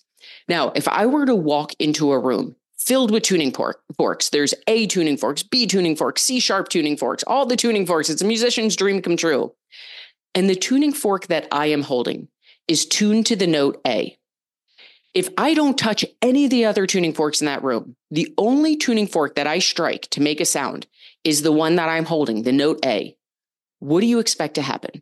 Now, 0.47 0.71
if 0.73 0.87
I 0.87 1.05
were 1.05 1.27
to 1.27 1.35
walk 1.35 1.73
into 1.77 2.11
a 2.11 2.17
room 2.17 2.55
filled 2.79 3.11
with 3.11 3.21
tuning 3.21 3.53
forks, 3.95 4.29
there's 4.29 4.55
A 4.65 4.87
tuning 4.87 5.15
forks, 5.15 5.43
B 5.43 5.67
tuning 5.67 5.95
forks, 5.95 6.23
C 6.23 6.39
sharp 6.39 6.69
tuning 6.69 6.97
forks, 6.97 7.21
all 7.27 7.45
the 7.45 7.55
tuning 7.55 7.85
forks. 7.85 8.09
It's 8.09 8.23
a 8.23 8.25
musician's 8.25 8.75
dream 8.75 8.99
come 8.99 9.15
true. 9.15 9.53
And 10.33 10.49
the 10.49 10.55
tuning 10.55 10.91
fork 10.91 11.27
that 11.27 11.47
I 11.51 11.67
am 11.67 11.83
holding 11.83 12.29
is 12.67 12.87
tuned 12.87 13.27
to 13.27 13.35
the 13.35 13.45
note 13.45 13.79
A. 13.85 14.17
If 15.13 15.29
I 15.37 15.53
don't 15.53 15.77
touch 15.77 16.03
any 16.23 16.45
of 16.45 16.49
the 16.49 16.65
other 16.65 16.87
tuning 16.87 17.13
forks 17.13 17.41
in 17.41 17.45
that 17.45 17.63
room, 17.63 17.95
the 18.09 18.33
only 18.39 18.75
tuning 18.75 19.05
fork 19.05 19.35
that 19.35 19.45
I 19.45 19.59
strike 19.59 20.07
to 20.09 20.19
make 20.19 20.41
a 20.41 20.45
sound 20.45 20.87
is 21.23 21.43
the 21.43 21.51
one 21.51 21.75
that 21.75 21.89
I'm 21.89 22.05
holding, 22.05 22.41
the 22.41 22.51
note 22.51 22.83
A 22.83 23.15
what 23.81 24.01
do 24.01 24.07
you 24.07 24.19
expect 24.19 24.55
to 24.55 24.61
happen? 24.61 25.01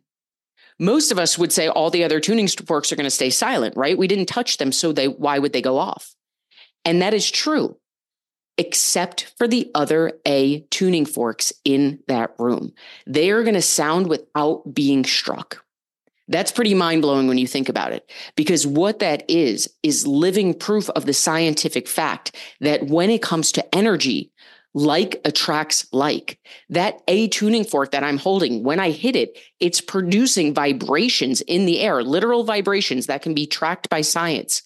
Most 0.78 1.12
of 1.12 1.18
us 1.18 1.36
would 1.36 1.52
say 1.52 1.68
all 1.68 1.90
the 1.90 2.04
other 2.04 2.18
tuning 2.18 2.48
forks 2.48 2.90
are 2.90 2.96
going 2.96 3.04
to 3.04 3.10
stay 3.10 3.28
silent, 3.28 3.76
right? 3.76 3.98
We 3.98 4.08
didn't 4.08 4.26
touch 4.26 4.56
them, 4.56 4.72
so 4.72 4.92
they 4.92 5.08
why 5.08 5.38
would 5.38 5.52
they 5.52 5.60
go 5.60 5.76
off? 5.76 6.14
And 6.86 7.02
that 7.02 7.12
is 7.12 7.30
true, 7.30 7.76
except 8.56 9.34
for 9.36 9.46
the 9.46 9.70
other 9.74 10.12
A 10.26 10.60
tuning 10.70 11.04
forks 11.04 11.52
in 11.64 12.00
that 12.08 12.34
room. 12.38 12.72
They 13.06 13.30
are 13.30 13.42
going 13.42 13.54
to 13.54 13.62
sound 13.62 14.08
without 14.08 14.72
being 14.72 15.04
struck. 15.04 15.62
That's 16.28 16.52
pretty 16.52 16.74
mind 16.74 17.02
blowing 17.02 17.26
when 17.26 17.38
you 17.38 17.46
think 17.46 17.68
about 17.68 17.92
it, 17.92 18.10
because 18.34 18.66
what 18.66 19.00
that 19.00 19.24
is, 19.28 19.68
is 19.82 20.06
living 20.06 20.54
proof 20.54 20.88
of 20.90 21.04
the 21.04 21.12
scientific 21.12 21.88
fact 21.88 22.34
that 22.60 22.86
when 22.86 23.10
it 23.10 23.20
comes 23.20 23.52
to 23.52 23.74
energy, 23.74 24.30
like 24.74 25.20
attracts 25.24 25.86
like. 25.92 26.38
That 26.68 27.00
A 27.08 27.28
tuning 27.28 27.64
fork 27.64 27.90
that 27.90 28.04
I'm 28.04 28.18
holding, 28.18 28.62
when 28.62 28.78
I 28.78 28.90
hit 28.90 29.16
it, 29.16 29.38
it's 29.58 29.80
producing 29.80 30.54
vibrations 30.54 31.40
in 31.42 31.66
the 31.66 31.80
air, 31.80 32.02
literal 32.02 32.44
vibrations 32.44 33.06
that 33.06 33.22
can 33.22 33.34
be 33.34 33.46
tracked 33.46 33.88
by 33.88 34.00
science. 34.00 34.62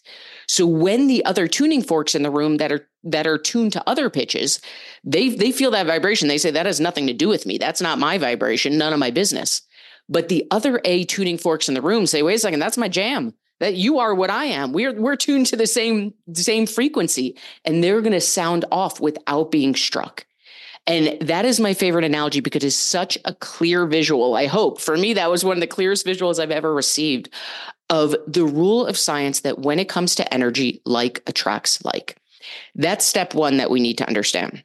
So 0.46 0.66
when 0.66 1.06
the 1.06 1.24
other 1.24 1.48
tuning 1.48 1.82
forks 1.82 2.14
in 2.14 2.22
the 2.22 2.30
room 2.30 2.58
that 2.58 2.70
are 2.70 2.88
that 3.04 3.26
are 3.26 3.38
tuned 3.38 3.72
to 3.72 3.88
other 3.88 4.10
pitches, 4.10 4.60
they 5.04 5.30
they 5.30 5.52
feel 5.52 5.70
that 5.70 5.86
vibration. 5.86 6.28
They 6.28 6.38
say 6.38 6.50
that 6.50 6.66
has 6.66 6.80
nothing 6.80 7.06
to 7.06 7.14
do 7.14 7.28
with 7.28 7.46
me. 7.46 7.58
That's 7.58 7.80
not 7.80 7.98
my 7.98 8.18
vibration, 8.18 8.76
none 8.76 8.92
of 8.92 8.98
my 8.98 9.10
business. 9.10 9.62
But 10.06 10.28
the 10.28 10.46
other 10.50 10.80
A 10.84 11.04
tuning 11.04 11.38
forks 11.38 11.68
in 11.68 11.74
the 11.74 11.80
room 11.80 12.06
say, 12.06 12.22
wait 12.22 12.34
a 12.34 12.38
second, 12.38 12.60
that's 12.60 12.76
my 12.76 12.88
jam 12.88 13.34
that 13.60 13.74
you 13.74 13.98
are 13.98 14.14
what 14.14 14.30
I 14.30 14.46
am. 14.46 14.72
We're 14.72 14.98
we're 15.00 15.16
tuned 15.16 15.46
to 15.46 15.56
the 15.56 15.66
same 15.66 16.14
same 16.32 16.66
frequency 16.66 17.36
and 17.64 17.82
they're 17.82 18.00
going 18.00 18.12
to 18.12 18.20
sound 18.20 18.64
off 18.70 19.00
without 19.00 19.50
being 19.50 19.74
struck. 19.74 20.26
And 20.86 21.18
that 21.26 21.46
is 21.46 21.60
my 21.60 21.72
favorite 21.72 22.04
analogy 22.04 22.40
because 22.40 22.62
it's 22.62 22.76
such 22.76 23.16
a 23.24 23.34
clear 23.34 23.86
visual. 23.86 24.34
I 24.34 24.46
hope 24.46 24.80
for 24.80 24.96
me 24.96 25.14
that 25.14 25.30
was 25.30 25.44
one 25.44 25.56
of 25.56 25.60
the 25.60 25.66
clearest 25.66 26.04
visuals 26.04 26.38
I've 26.38 26.50
ever 26.50 26.74
received 26.74 27.30
of 27.88 28.14
the 28.26 28.44
rule 28.44 28.86
of 28.86 28.98
science 28.98 29.40
that 29.40 29.60
when 29.60 29.78
it 29.78 29.88
comes 29.88 30.14
to 30.16 30.34
energy 30.34 30.82
like 30.84 31.22
attracts 31.26 31.84
like. 31.84 32.18
That's 32.74 33.06
step 33.06 33.34
1 33.34 33.56
that 33.56 33.70
we 33.70 33.80
need 33.80 33.98
to 33.98 34.06
understand. 34.06 34.62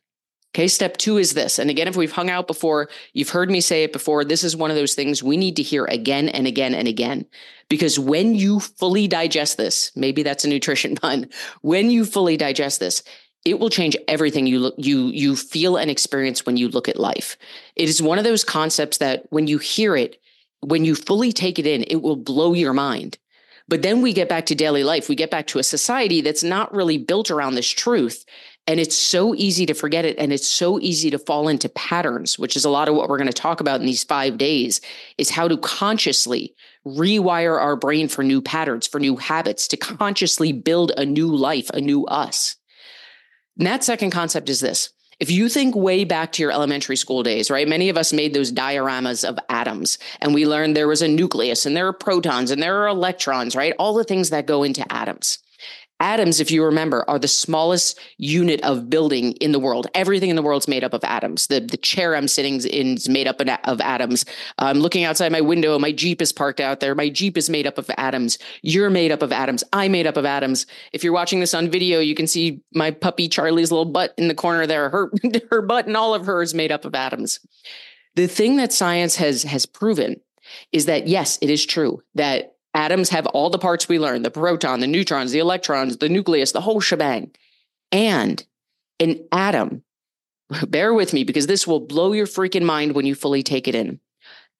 Okay, 0.56 0.68
step 0.68 0.98
two 0.98 1.18
is 1.18 1.34
this. 1.34 1.60
And 1.60 1.70
again, 1.70 1.88
if 1.88 1.96
we've 1.96 2.12
hung 2.12 2.30
out 2.30 2.48
before, 2.48 2.90
you've 3.14 3.30
heard 3.30 3.52
me 3.52 3.62
say 3.62 3.84
it 3.84 3.94
before, 3.94 4.26
this 4.26 4.44
is 4.44 4.56
one 4.56 4.72
of 4.72 4.76
those 4.76 4.96
things 4.96 5.22
we 5.22 5.38
need 5.38 5.56
to 5.58 5.64
hear 5.64 5.86
again 5.86 6.28
and 6.28 6.48
again 6.48 6.74
and 6.74 6.88
again. 6.88 7.26
Because 7.70 8.00
when 8.00 8.34
you 8.34 8.60
fully 8.60 9.08
digest 9.08 9.58
this, 9.58 9.92
maybe 9.96 10.24
that's 10.24 10.46
a 10.46 10.50
nutrition 10.50 10.96
pun, 11.02 11.30
when 11.62 11.92
you 11.92 12.04
fully 12.04 12.36
digest 12.36 12.80
this, 12.80 13.04
it 13.46 13.60
will 13.60 13.70
change 13.70 13.96
everything 14.08 14.48
you 14.48 14.60
look 14.60 14.76
you 14.78 15.08
you 15.08 15.36
feel 15.36 15.78
and 15.78 15.90
experience 15.90 16.46
when 16.46 16.58
you 16.58 16.68
look 16.68 16.90
at 16.90 17.00
life. 17.00 17.38
It 17.76 17.88
is 17.88 18.02
one 18.02 18.18
of 18.18 18.26
those 18.26 18.44
concepts 18.44 18.98
that 18.98 19.26
when 19.30 19.48
you 19.48 19.60
hear 19.60 19.96
it, 19.96 20.20
when 20.60 20.84
you 20.84 20.94
fully 20.94 21.32
take 21.32 21.58
it 21.58 21.66
in, 21.66 21.84
it 21.88 22.02
will 22.02 22.18
blow 22.18 22.54
your 22.54 22.74
mind. 22.74 23.18
But 23.70 23.84
then 23.84 24.02
we 24.02 24.14
get 24.14 24.28
back 24.28 24.48
to 24.48 24.56
daily 24.56 24.84
life. 24.84 25.08
We 25.08 25.16
get 25.16 25.30
back 25.30 25.46
to 25.48 25.60
a 25.60 25.64
society 25.64 26.22
that's 26.22 26.44
not 26.44 26.74
really 26.74 26.98
built 26.98 27.30
around 27.30 27.54
this 27.54 27.70
truth. 27.70 28.26
And 28.70 28.80
it's 28.80 28.96
so 28.96 29.34
easy 29.34 29.66
to 29.66 29.74
forget 29.74 30.06
it. 30.06 30.20
And 30.20 30.32
it's 30.32 30.48
so 30.48 30.80
easy 30.80 31.10
to 31.10 31.18
fall 31.18 31.48
into 31.48 31.68
patterns, 31.70 32.38
which 32.38 32.56
is 32.56 32.66
a 32.66 32.70
lot 32.70 32.88
of 32.88 32.94
what 32.94 33.10
we're 33.10 33.18
going 33.18 33.26
to 33.26 33.34
talk 33.34 33.62
about 33.62 33.80
in 33.80 33.88
these 33.88 34.04
five 34.04 34.38
days 34.38 34.80
is 35.18 35.32
how 35.32 35.48
to 35.48 35.58
consciously 35.58 36.54
rewire 36.86 37.60
our 37.60 37.76
brain 37.76 38.08
for 38.08 38.24
new 38.24 38.44
patterns, 38.44 38.86
for 38.86 39.00
new 39.00 39.16
habits, 39.16 39.68
to 39.70 39.76
consciously 39.78 40.52
build 40.52 40.92
a 40.98 41.04
new 41.04 41.36
life, 41.36 41.72
a 41.72 41.82
new 41.82 42.06
us. 42.06 42.58
And 43.58 43.66
that 43.66 43.84
second 43.84 44.12
concept 44.12 44.50
is 44.50 44.60
this. 44.60 44.92
If 45.20 45.32
you 45.32 45.50
think 45.50 45.76
way 45.76 46.04
back 46.04 46.32
to 46.34 46.44
your 46.44 46.52
elementary 46.52 46.96
school 46.96 47.24
days, 47.24 47.50
right? 47.50 47.68
Many 47.68 47.90
of 47.90 47.98
us 47.98 48.14
made 48.14 48.36
those 48.36 48.52
dioramas 48.52 49.28
of 49.28 49.40
atoms 49.50 49.98
and 50.22 50.32
we 50.32 50.46
learned 50.46 50.78
there 50.78 50.88
was 50.88 51.02
a 51.02 51.08
nucleus 51.08 51.66
and 51.66 51.76
there 51.76 51.88
are 51.88 51.94
protons 51.94 52.52
and 52.52 52.62
there 52.62 52.84
are 52.84 52.88
electrons, 52.88 53.56
right? 53.56 53.74
All 53.80 53.96
the 53.96 54.04
things 54.04 54.30
that 54.30 54.46
go 54.46 54.62
into 54.62 54.86
atoms. 54.94 55.40
Atoms, 56.02 56.40
if 56.40 56.50
you 56.50 56.64
remember, 56.64 57.04
are 57.10 57.20
the 57.20 57.28
smallest 57.28 58.00
unit 58.18 58.62
of 58.62 58.90
building 58.90 59.34
in 59.34 59.52
the 59.52 59.60
world. 59.60 59.88
Everything 59.94 60.30
in 60.30 60.38
the 60.38 60.42
world 60.42 60.62
is 60.64 60.68
made 60.68 60.84
up 60.84 60.94
of 60.94 61.04
atoms. 61.04 61.48
The, 61.48 61.60
the 61.60 61.76
chair 61.76 62.16
I'm 62.16 62.30
sitting 62.30 62.62
in 62.62 62.96
is 62.96 63.10
made 63.10 63.28
up 63.28 63.42
of 63.42 63.82
atoms. 63.82 64.24
I'm 64.58 64.80
looking 64.80 65.04
outside 65.04 65.32
my 65.32 65.42
window. 65.42 65.78
My 65.78 65.92
Jeep 65.92 66.22
is 66.22 66.32
parked 66.32 66.62
out 66.62 66.80
there. 66.80 66.96
My 66.96 67.10
Jeep 67.10 67.38
is 67.38 67.50
made 67.50 67.68
up 67.68 67.78
of 67.78 67.90
atoms. 67.98 68.38
You're 68.62 68.90
made 68.90 69.12
up 69.12 69.22
of 69.22 69.34
atoms. 69.34 69.64
I'm 69.74 69.92
made 69.92 70.08
up 70.08 70.16
of 70.16 70.26
atoms. 70.26 70.66
If 70.94 71.04
you're 71.04 71.14
watching 71.14 71.42
this 71.42 71.54
on 71.54 71.70
video, 71.70 72.00
you 72.00 72.16
can 72.16 72.28
see 72.28 72.62
my 72.74 72.92
puppy 72.92 73.28
Charlie's 73.28 73.72
little 73.72 73.86
butt 73.92 74.14
in 74.18 74.30
the 74.30 74.36
corner 74.36 74.66
there. 74.66 74.90
Her, 74.90 75.12
her 75.50 75.62
butt 75.62 75.88
and 75.88 75.98
all 75.98 76.14
of 76.14 76.26
her 76.28 76.42
is 76.42 76.54
made 76.54 76.72
up 76.72 76.86
of 76.86 76.96
atoms. 76.96 77.42
The 78.16 78.28
thing 78.28 78.56
that 78.56 78.72
science 78.72 79.18
has, 79.18 79.44
has 79.44 79.66
proven 79.66 80.22
is 80.72 80.86
that 80.86 81.08
yes, 81.08 81.38
it 81.42 81.50
is 81.50 81.66
true 81.66 82.02
that 82.16 82.56
Atoms 82.74 83.10
have 83.10 83.28
all 83.28 83.50
the 83.50 83.58
parts 83.58 83.90
we 83.90 84.00
learned 84.00 84.24
the 84.24 84.32
proton, 84.32 84.80
the 84.80 84.88
neutrons, 84.88 85.32
the 85.32 85.40
electrons, 85.40 85.98
the 85.98 86.10
nucleus, 86.10 86.52
the 86.52 86.62
whole 86.62 86.80
shebang. 86.80 87.32
And 87.92 88.44
an 89.00 89.26
atom, 89.32 89.84
bear 90.68 90.94
with 90.94 91.14
me 91.14 91.24
because 91.24 91.48
this 91.48 91.66
will 91.66 91.80
blow 91.80 92.14
your 92.14 92.28
freaking 92.28 92.64
mind 92.64 92.94
when 92.94 93.06
you 93.06 93.16
fully 93.16 93.44
take 93.44 93.68
it 93.68 93.76
in. 93.76 94.00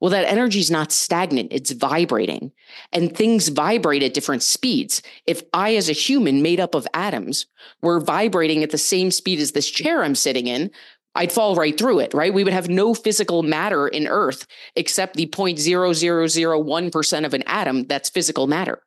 Well, 0.00 0.10
that 0.10 0.26
energy 0.26 0.60
is 0.60 0.70
not 0.70 0.92
stagnant, 0.92 1.52
it's 1.52 1.72
vibrating. 1.72 2.52
And 2.90 3.14
things 3.14 3.48
vibrate 3.48 4.02
at 4.02 4.14
different 4.14 4.42
speeds. 4.42 5.02
If 5.26 5.42
I, 5.52 5.76
as 5.76 5.90
a 5.90 5.94
human 5.94 6.40
made 6.40 6.58
up 6.58 6.74
of 6.74 6.88
atoms, 6.94 7.44
were 7.82 8.00
vibrating 8.00 8.62
at 8.62 8.70
the 8.70 8.78
same 8.78 9.10
speed 9.10 9.40
as 9.40 9.52
this 9.52 9.70
chair 9.70 10.02
I'm 10.02 10.14
sitting 10.14 10.46
in, 10.46 10.70
I'd 11.14 11.32
fall 11.32 11.54
right 11.54 11.76
through 11.76 11.98
it, 11.98 12.14
right? 12.14 12.32
We 12.32 12.44
would 12.44 12.52
have 12.52 12.70
no 12.70 12.94
physical 12.94 13.42
matter 13.42 13.88
in 13.88 14.06
Earth 14.06 14.46
except 14.76 15.16
the 15.16 15.26
0.0001% 15.26 17.26
of 17.26 17.34
an 17.34 17.42
atom 17.42 17.86
that's 17.86 18.08
physical 18.08 18.46
matter 18.46 18.80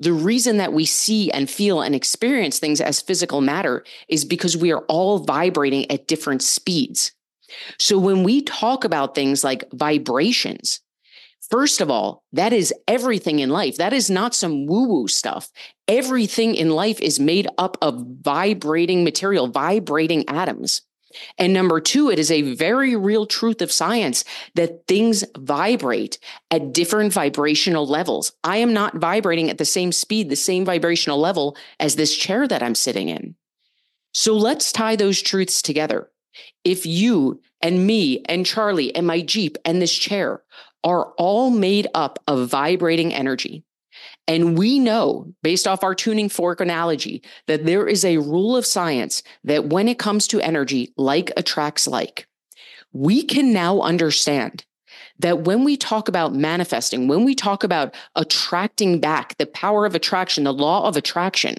the 0.00 0.12
reason 0.12 0.56
that 0.56 0.72
we 0.72 0.86
see 0.86 1.30
and 1.30 1.48
feel 1.48 1.82
and 1.82 1.94
experience 1.94 2.58
things 2.58 2.80
as 2.80 3.00
physical 3.00 3.40
matter 3.40 3.84
is 4.08 4.24
because 4.24 4.56
we 4.56 4.72
are 4.72 4.84
all 4.88 5.18
vibrating 5.18 5.90
at 5.90 6.08
different 6.08 6.42
speeds. 6.42 7.12
So 7.78 7.98
when 7.98 8.22
we 8.22 8.42
talk 8.42 8.84
about 8.84 9.14
things 9.14 9.44
like 9.44 9.64
vibrations, 9.72 10.80
First 11.50 11.80
of 11.80 11.90
all, 11.90 12.22
that 12.32 12.52
is 12.52 12.72
everything 12.86 13.40
in 13.40 13.50
life. 13.50 13.76
That 13.76 13.92
is 13.92 14.08
not 14.08 14.36
some 14.36 14.66
woo 14.66 14.86
woo 14.86 15.08
stuff. 15.08 15.50
Everything 15.88 16.54
in 16.54 16.70
life 16.70 17.00
is 17.00 17.18
made 17.18 17.48
up 17.58 17.76
of 17.82 18.06
vibrating 18.20 19.02
material, 19.02 19.48
vibrating 19.48 20.24
atoms. 20.28 20.82
And 21.38 21.52
number 21.52 21.80
two, 21.80 22.10
it 22.10 22.18
is 22.18 22.30
a 22.30 22.54
very 22.54 22.94
real 22.96 23.26
truth 23.26 23.60
of 23.62 23.72
science 23.72 24.24
that 24.54 24.86
things 24.86 25.24
vibrate 25.36 26.18
at 26.50 26.72
different 26.72 27.12
vibrational 27.12 27.86
levels. 27.86 28.32
I 28.44 28.58
am 28.58 28.72
not 28.72 28.96
vibrating 28.96 29.50
at 29.50 29.58
the 29.58 29.64
same 29.64 29.92
speed, 29.92 30.28
the 30.28 30.36
same 30.36 30.64
vibrational 30.64 31.18
level 31.18 31.56
as 31.78 31.96
this 31.96 32.16
chair 32.16 32.46
that 32.46 32.62
I'm 32.62 32.74
sitting 32.74 33.08
in. 33.08 33.34
So 34.12 34.36
let's 34.36 34.72
tie 34.72 34.96
those 34.96 35.22
truths 35.22 35.62
together. 35.62 36.10
If 36.64 36.86
you 36.86 37.40
and 37.60 37.86
me 37.86 38.22
and 38.26 38.46
Charlie 38.46 38.94
and 38.94 39.06
my 39.06 39.20
Jeep 39.20 39.58
and 39.64 39.80
this 39.80 39.94
chair 39.94 40.42
are 40.82 41.12
all 41.18 41.50
made 41.50 41.88
up 41.94 42.18
of 42.26 42.48
vibrating 42.48 43.12
energy, 43.12 43.64
and 44.30 44.56
we 44.56 44.78
know, 44.78 45.34
based 45.42 45.66
off 45.66 45.82
our 45.82 45.92
tuning 45.92 46.28
fork 46.28 46.60
analogy, 46.60 47.20
that 47.48 47.66
there 47.66 47.88
is 47.88 48.04
a 48.04 48.18
rule 48.18 48.56
of 48.56 48.64
science 48.64 49.24
that 49.42 49.66
when 49.66 49.88
it 49.88 49.98
comes 49.98 50.28
to 50.28 50.40
energy, 50.40 50.94
like 50.96 51.32
attracts 51.36 51.88
like. 51.88 52.28
We 52.92 53.24
can 53.24 53.52
now 53.52 53.80
understand 53.80 54.64
that 55.18 55.40
when 55.40 55.64
we 55.64 55.76
talk 55.76 56.06
about 56.06 56.32
manifesting, 56.32 57.08
when 57.08 57.24
we 57.24 57.34
talk 57.34 57.64
about 57.64 57.92
attracting 58.14 59.00
back 59.00 59.36
the 59.36 59.46
power 59.46 59.84
of 59.84 59.96
attraction, 59.96 60.44
the 60.44 60.52
law 60.52 60.86
of 60.86 60.96
attraction, 60.96 61.56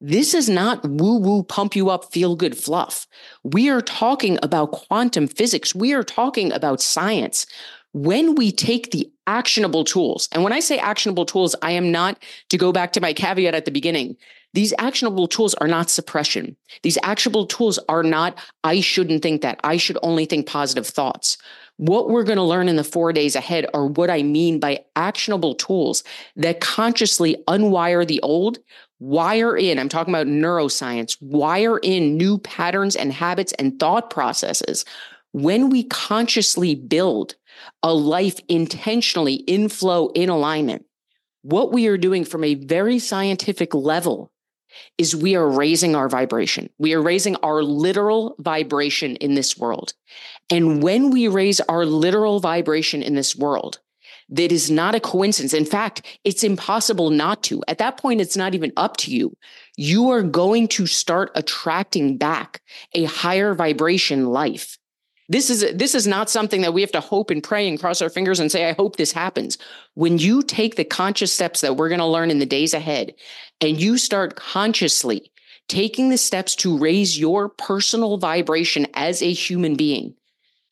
this 0.00 0.34
is 0.34 0.48
not 0.48 0.82
woo 0.82 1.20
woo, 1.20 1.44
pump 1.44 1.76
you 1.76 1.90
up, 1.90 2.12
feel 2.12 2.34
good 2.34 2.56
fluff. 2.56 3.06
We 3.44 3.68
are 3.68 3.82
talking 3.82 4.36
about 4.42 4.72
quantum 4.72 5.28
physics. 5.28 5.76
We 5.76 5.92
are 5.92 6.02
talking 6.02 6.50
about 6.50 6.80
science 6.80 7.46
when 7.92 8.34
we 8.34 8.52
take 8.52 8.90
the 8.90 9.10
actionable 9.26 9.84
tools, 9.84 10.28
and 10.32 10.42
when 10.42 10.52
I 10.52 10.60
say 10.60 10.78
actionable 10.78 11.24
tools, 11.24 11.56
I 11.62 11.72
am 11.72 11.90
not 11.90 12.22
to 12.50 12.58
go 12.58 12.72
back 12.72 12.92
to 12.92 13.00
my 13.00 13.12
caveat 13.12 13.54
at 13.54 13.64
the 13.64 13.70
beginning. 13.70 14.16
These 14.52 14.74
actionable 14.78 15.28
tools 15.28 15.54
are 15.54 15.68
not 15.68 15.90
suppression. 15.90 16.56
These 16.82 16.98
actionable 17.02 17.46
tools 17.46 17.78
are 17.88 18.02
not, 18.02 18.38
I 18.64 18.80
shouldn't 18.80 19.22
think 19.22 19.42
that. 19.42 19.60
I 19.62 19.76
should 19.76 19.98
only 20.02 20.24
think 20.24 20.46
positive 20.46 20.86
thoughts. 20.86 21.38
What 21.76 22.10
we're 22.10 22.24
going 22.24 22.36
to 22.36 22.42
learn 22.42 22.68
in 22.68 22.76
the 22.76 22.84
four 22.84 23.12
days 23.12 23.36
ahead 23.36 23.66
are 23.72 23.86
what 23.86 24.10
I 24.10 24.22
mean 24.22 24.58
by 24.58 24.84
actionable 24.96 25.54
tools 25.54 26.04
that 26.36 26.60
consciously 26.60 27.42
unwire 27.48 28.06
the 28.06 28.20
old, 28.22 28.58
wire 28.98 29.56
in, 29.56 29.78
I'm 29.78 29.88
talking 29.88 30.12
about 30.12 30.26
neuroscience, 30.26 31.16
wire 31.22 31.78
in 31.78 32.16
new 32.16 32.38
patterns 32.38 32.96
and 32.96 33.12
habits 33.12 33.52
and 33.52 33.78
thought 33.78 34.10
processes. 34.10 34.84
When 35.32 35.70
we 35.70 35.84
consciously 35.84 36.74
build 36.74 37.36
a 37.82 37.92
life 37.92 38.38
intentionally 38.48 39.34
in 39.34 39.68
flow, 39.68 40.08
in 40.08 40.28
alignment, 40.28 40.84
what 41.42 41.72
we 41.72 41.86
are 41.86 41.98
doing 41.98 42.24
from 42.24 42.44
a 42.44 42.54
very 42.54 42.98
scientific 42.98 43.74
level 43.74 44.30
is 44.98 45.16
we 45.16 45.34
are 45.34 45.48
raising 45.48 45.96
our 45.96 46.08
vibration. 46.08 46.70
We 46.78 46.94
are 46.94 47.02
raising 47.02 47.36
our 47.36 47.62
literal 47.62 48.36
vibration 48.38 49.16
in 49.16 49.34
this 49.34 49.56
world. 49.58 49.94
And 50.48 50.82
when 50.82 51.10
we 51.10 51.28
raise 51.28 51.60
our 51.60 51.84
literal 51.84 52.40
vibration 52.40 53.02
in 53.02 53.14
this 53.14 53.34
world, 53.34 53.80
that 54.28 54.52
is 54.52 54.70
not 54.70 54.94
a 54.94 55.00
coincidence. 55.00 55.52
In 55.52 55.64
fact, 55.64 56.06
it's 56.22 56.44
impossible 56.44 57.10
not 57.10 57.42
to. 57.44 57.62
At 57.66 57.78
that 57.78 57.96
point, 57.96 58.20
it's 58.20 58.36
not 58.36 58.54
even 58.54 58.72
up 58.76 58.96
to 58.98 59.10
you. 59.10 59.36
You 59.76 60.10
are 60.10 60.22
going 60.22 60.68
to 60.68 60.86
start 60.86 61.32
attracting 61.34 62.16
back 62.16 62.62
a 62.94 63.04
higher 63.04 63.54
vibration 63.54 64.26
life. 64.26 64.78
This 65.30 65.48
is 65.48 65.64
this 65.74 65.94
is 65.94 66.08
not 66.08 66.28
something 66.28 66.62
that 66.62 66.74
we 66.74 66.80
have 66.80 66.90
to 66.90 67.00
hope 67.00 67.30
and 67.30 67.40
pray 67.40 67.68
and 67.68 67.78
cross 67.78 68.02
our 68.02 68.10
fingers 68.10 68.40
and 68.40 68.50
say, 68.50 68.68
I 68.68 68.72
hope 68.72 68.96
this 68.96 69.12
happens. 69.12 69.58
When 69.94 70.18
you 70.18 70.42
take 70.42 70.74
the 70.74 70.84
conscious 70.84 71.32
steps 71.32 71.60
that 71.60 71.76
we're 71.76 71.88
going 71.88 72.00
to 72.00 72.06
learn 72.06 72.32
in 72.32 72.40
the 72.40 72.46
days 72.46 72.74
ahead, 72.74 73.14
and 73.60 73.80
you 73.80 73.96
start 73.96 74.34
consciously 74.34 75.30
taking 75.68 76.08
the 76.08 76.18
steps 76.18 76.56
to 76.56 76.76
raise 76.76 77.16
your 77.16 77.48
personal 77.48 78.18
vibration 78.18 78.88
as 78.94 79.22
a 79.22 79.32
human 79.32 79.76
being, 79.76 80.16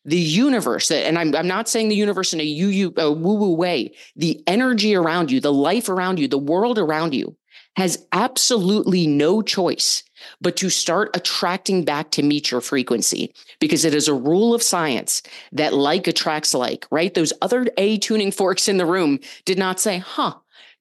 the 0.05 0.19
universe 0.19 0.91
and 0.91 1.17
I'm, 1.19 1.37
I'm 1.37 1.47
not 1.47 1.69
saying 1.69 1.89
the 1.89 1.95
universe 1.95 2.33
in 2.33 2.41
a 2.41 2.45
you 2.45 2.67
you 2.67 2.93
a 2.97 3.13
woo 3.13 3.35
woo 3.35 3.55
way 3.55 3.95
the 4.17 4.43
energy 4.49 4.97
around 4.97 5.31
you 5.31 5.41
the 5.41 5.53
life 5.53 5.89
around 5.89 6.19
you 6.19 6.27
the 6.27 6.37
world 6.37 6.79
around 6.79 7.15
you 7.15 7.37
has 7.79 8.05
absolutely 8.11 9.07
no 9.07 9.41
choice 9.41 10.03
but 10.41 10.57
to 10.57 10.69
start 10.69 11.15
attracting 11.15 11.85
back 11.85 12.11
to 12.11 12.25
meet 12.25 12.51
your 12.51 12.61
frequency 12.61 13.33
because 13.61 13.85
it 13.85 13.95
is 13.95 14.09
a 14.09 14.15
rule 14.15 14.53
of 14.53 14.65
science 14.65 15.23
that 15.53 15.73
like 15.73 16.09
attracts 16.09 16.53
like, 16.53 16.89
right? 16.91 17.15
Those 17.15 17.33
other 17.41 17.69
A 17.77 17.97
tuning 17.99 18.33
forks 18.33 18.67
in 18.67 18.79
the 18.79 18.85
room 18.85 19.21
did 19.45 19.59
not 19.59 19.79
say, 19.79 19.99
huh, 19.99 20.35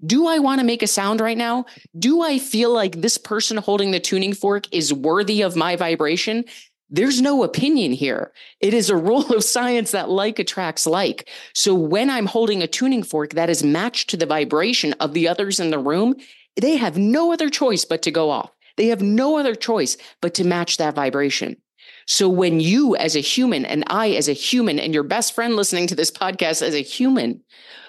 do 0.08 0.26
I 0.26 0.40
want 0.40 0.60
to 0.60 0.66
make 0.66 0.82
a 0.82 0.88
sound 0.88 1.22
right 1.22 1.38
now? 1.38 1.66
Do 2.00 2.24
I 2.24 2.40
feel 2.40 2.74
like 2.74 3.00
this 3.00 3.20
person 3.20 3.58
holding 3.58 3.92
the 3.92 4.00
tuning 4.00 4.34
fork 4.34 4.66
is 4.74 4.92
worthy 4.92 5.44
of 5.44 5.56
my 5.56 5.76
vibration? 5.76 6.46
There's 6.90 7.22
no 7.22 7.44
opinion 7.44 7.92
here. 7.92 8.32
It 8.60 8.74
is 8.74 8.90
a 8.90 8.98
rule 8.98 9.36
of 9.36 9.44
science 9.44 9.92
that 9.92 10.10
like 10.10 10.40
attracts 10.40 10.88
like. 10.88 11.30
So 11.54 11.76
when 11.76 12.10
I'm 12.10 12.26
holding 12.26 12.64
a 12.64 12.68
tuning 12.68 13.04
fork 13.04 13.34
that 13.34 13.52
is 13.52 13.64
matched 13.64 14.10
to 14.10 14.18
the 14.18 14.26
vibration 14.26 14.94
of 14.94 15.14
the 15.14 15.28
others 15.28 15.60
in 15.60 15.70
the 15.70 15.78
room, 15.78 16.16
they 16.60 16.78
have 16.78 16.98
no 16.98 17.32
other 17.32 17.50
choice 17.50 17.86
but 17.86 18.02
to 18.04 18.12
go 18.12 18.30
off. 18.30 18.52
They 18.78 18.88
have 18.88 19.02
no 19.02 19.38
other 19.38 19.56
choice 19.56 19.98
but 20.22 20.34
to 20.36 20.44
match 20.44 20.78
that 20.78 20.96
vibration. 20.96 21.58
So 22.06 22.30
when 22.30 22.60
you 22.60 22.96
as 22.96 23.16
a 23.16 23.22
human 23.22 23.66
and 23.66 23.84
I 23.88 24.12
as 24.12 24.30
a 24.30 24.34
human 24.34 24.80
and 24.80 24.94
your 24.94 25.04
best 25.04 25.34
friend 25.34 25.56
listening 25.56 25.88
to 25.88 25.96
this 25.96 26.12
podcast 26.12 26.62
as 26.62 26.74
a 26.74 26.82
human, 26.82 27.44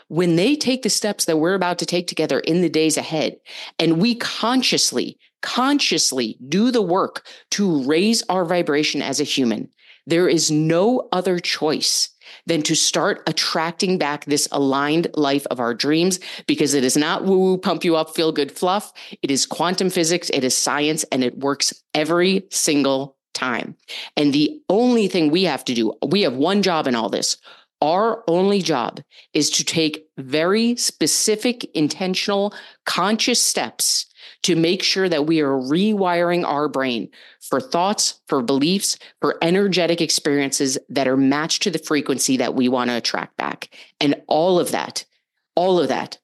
when 0.09 0.37
they 0.37 0.57
take 0.57 0.83
the 0.83 0.91
steps 0.91 1.27
that 1.27 1.37
we're 1.37 1.55
about 1.55 1.79
to 1.79 1.87
take 1.87 2.09
together 2.09 2.41
in 2.41 2.63
the 2.63 2.69
days 2.69 2.97
ahead 2.97 3.37
and 3.79 4.01
we 4.01 4.15
consciously, 4.15 5.19
consciously 5.43 6.39
do 6.49 6.71
the 6.71 6.83
work 6.83 7.27
to 7.51 7.83
raise 7.85 8.23
our 8.29 8.45
vibration 8.45 9.03
as 9.03 9.21
a 9.21 9.25
human, 9.25 9.69
There 10.07 10.29
is 10.29 10.51
no 10.51 11.09
other 11.13 11.39
choice 11.39 12.09
than 12.47 12.63
to 12.63 12.75
start 12.75 13.23
attracting 13.27 13.99
back 13.99 14.25
this 14.25 14.49
aligned 14.53 15.09
life 15.15 15.47
of 15.51 15.61
our 15.61 15.75
dreams 15.75 16.21
because 16.47 16.75
it 16.75 16.85
is 16.85 16.97
not 16.97 17.25
woo 17.25 17.39
woo, 17.39 17.59
pump 17.59 17.85
you 17.85 17.97
up, 17.97 18.15
feel 18.15 18.33
good 18.33 18.53
fluff. 18.53 18.93
It 19.23 19.31
is 19.31 19.47
quantum 19.47 19.91
physics, 19.91 20.31
it 20.31 20.45
is 20.45 20.57
science, 20.57 21.05
and 21.13 21.23
it 21.23 21.39
works 21.39 21.73
every 21.95 22.47
single 22.51 23.17
time. 23.35 23.77
And 24.17 24.33
the 24.33 24.61
only 24.69 25.09
thing 25.09 25.31
we 25.31 25.45
have 25.45 25.65
to 25.67 25.75
do, 25.75 25.95
we 26.07 26.23
have 26.23 26.35
one 26.35 26.63
job 26.63 26.87
in 26.87 26.95
all 26.95 27.09
this. 27.09 27.37
Our 27.81 28.25
only 28.27 28.61
job 28.61 29.01
is 29.35 29.51
to 29.51 29.65
take 29.65 30.07
very 30.17 30.75
specific, 30.77 31.65
intentional, 31.77 32.53
conscious 32.85 33.41
steps 33.41 34.07
to 34.43 34.57
make 34.57 34.83
sure 34.83 35.09
that 35.09 35.27
we 35.27 35.41
are 35.41 35.53
rewiring 35.53 36.45
our 36.45 36.69
brain 36.69 37.09
for 37.41 37.61
thoughts, 37.61 38.21
for 38.27 38.43
beliefs, 38.43 38.99
for 39.21 39.39
energetic 39.43 40.01
experiences 40.01 40.79
that 40.89 41.09
are 41.09 41.17
matched 41.17 41.63
to 41.63 41.71
the 41.71 41.79
frequency 41.79 42.37
that 42.37 42.55
we 42.55 42.69
want 42.69 42.91
to 42.91 42.97
attract 42.97 43.37
back. 43.37 43.71
And 44.01 44.21
all 44.27 44.59
of 44.59 44.71
that, 44.73 45.05
all 45.55 45.79
of 45.79 45.89
that 45.89 46.19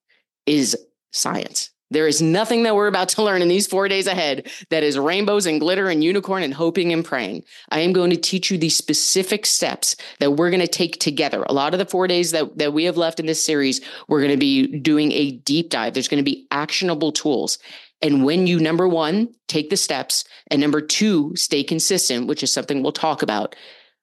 is 0.46 0.76
science. 1.12 1.70
There 1.90 2.08
is 2.08 2.20
nothing 2.20 2.64
that 2.64 2.74
we're 2.74 2.88
about 2.88 3.10
to 3.10 3.22
learn 3.22 3.40
in 3.40 3.48
these 3.48 3.68
four 3.68 3.86
days 3.88 4.08
ahead 4.08 4.50
that 4.70 4.82
is 4.82 4.98
rainbows 4.98 5.46
and 5.46 5.60
glitter 5.60 5.88
and 5.88 6.02
unicorn 6.02 6.42
and 6.42 6.52
hoping 6.52 6.92
and 6.92 7.04
praying. 7.04 7.44
I 7.70 7.80
am 7.80 7.92
going 7.92 8.10
to 8.10 8.16
teach 8.16 8.50
you 8.50 8.58
these 8.58 8.76
specific 8.76 9.46
steps 9.46 9.94
that 10.18 10.32
we're 10.32 10.50
going 10.50 10.60
to 10.60 10.66
take 10.66 10.98
together. 10.98 11.44
A 11.44 11.52
lot 11.52 11.72
of 11.72 11.78
the 11.78 11.86
four 11.86 12.08
days 12.08 12.32
that, 12.32 12.58
that 12.58 12.72
we 12.72 12.84
have 12.84 12.96
left 12.96 13.20
in 13.20 13.26
this 13.26 13.44
series, 13.44 13.80
we're 14.08 14.20
going 14.20 14.32
to 14.32 14.36
be 14.36 14.66
doing 14.78 15.12
a 15.12 15.32
deep 15.32 15.70
dive. 15.70 15.94
There's 15.94 16.08
going 16.08 16.24
to 16.24 16.28
be 16.28 16.48
actionable 16.50 17.12
tools. 17.12 17.58
And 18.04 18.22
when 18.22 18.46
you, 18.46 18.60
number 18.60 18.86
one, 18.86 19.34
take 19.48 19.70
the 19.70 19.78
steps, 19.78 20.24
and 20.50 20.60
number 20.60 20.82
two, 20.82 21.34
stay 21.36 21.64
consistent, 21.64 22.26
which 22.26 22.42
is 22.42 22.52
something 22.52 22.82
we'll 22.82 22.92
talk 22.92 23.22
about, 23.22 23.56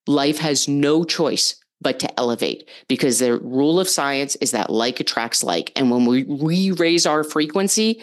life 0.08 0.40
has 0.40 0.68
no 0.68 1.04
choice 1.04 1.56
but 1.82 2.00
to 2.00 2.20
elevate 2.20 2.68
because 2.88 3.20
the 3.20 3.38
rule 3.38 3.80
of 3.80 3.88
science 3.88 4.36
is 4.38 4.52
that 4.52 4.72
like 4.72 5.00
attracts 5.00 5.44
like. 5.44 5.72
And 5.76 5.92
when 5.92 6.06
we, 6.06 6.24
we 6.24 6.72
raise 6.72 7.06
our 7.06 7.24
frequency, 7.24 8.02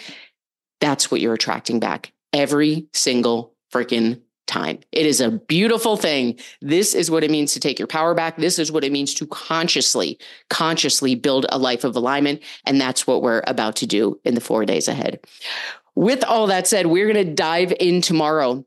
that's 0.80 1.10
what 1.10 1.20
you're 1.20 1.34
attracting 1.34 1.80
back 1.80 2.12
every 2.32 2.86
single 2.92 3.54
freaking 3.72 4.20
time. 4.46 4.78
It 4.92 5.04
is 5.04 5.20
a 5.20 5.32
beautiful 5.32 5.96
thing. 5.96 6.38
This 6.60 6.94
is 6.94 7.10
what 7.10 7.24
it 7.24 7.30
means 7.30 7.52
to 7.52 7.60
take 7.60 7.78
your 7.78 7.88
power 7.88 8.14
back. 8.14 8.36
This 8.36 8.58
is 8.58 8.72
what 8.72 8.84
it 8.84 8.92
means 8.92 9.14
to 9.14 9.26
consciously, 9.26 10.18
consciously 10.48 11.14
build 11.14 11.46
a 11.50 11.58
life 11.58 11.84
of 11.84 11.94
alignment. 11.96 12.42
And 12.64 12.80
that's 12.80 13.06
what 13.06 13.20
we're 13.20 13.42
about 13.46 13.76
to 13.76 13.86
do 13.86 14.18
in 14.24 14.34
the 14.34 14.40
four 14.40 14.64
days 14.64 14.88
ahead. 14.88 15.20
With 15.98 16.22
all 16.22 16.46
that 16.46 16.68
said, 16.68 16.86
we're 16.86 17.12
going 17.12 17.26
to 17.26 17.34
dive 17.34 17.72
in 17.80 18.00
tomorrow 18.00 18.64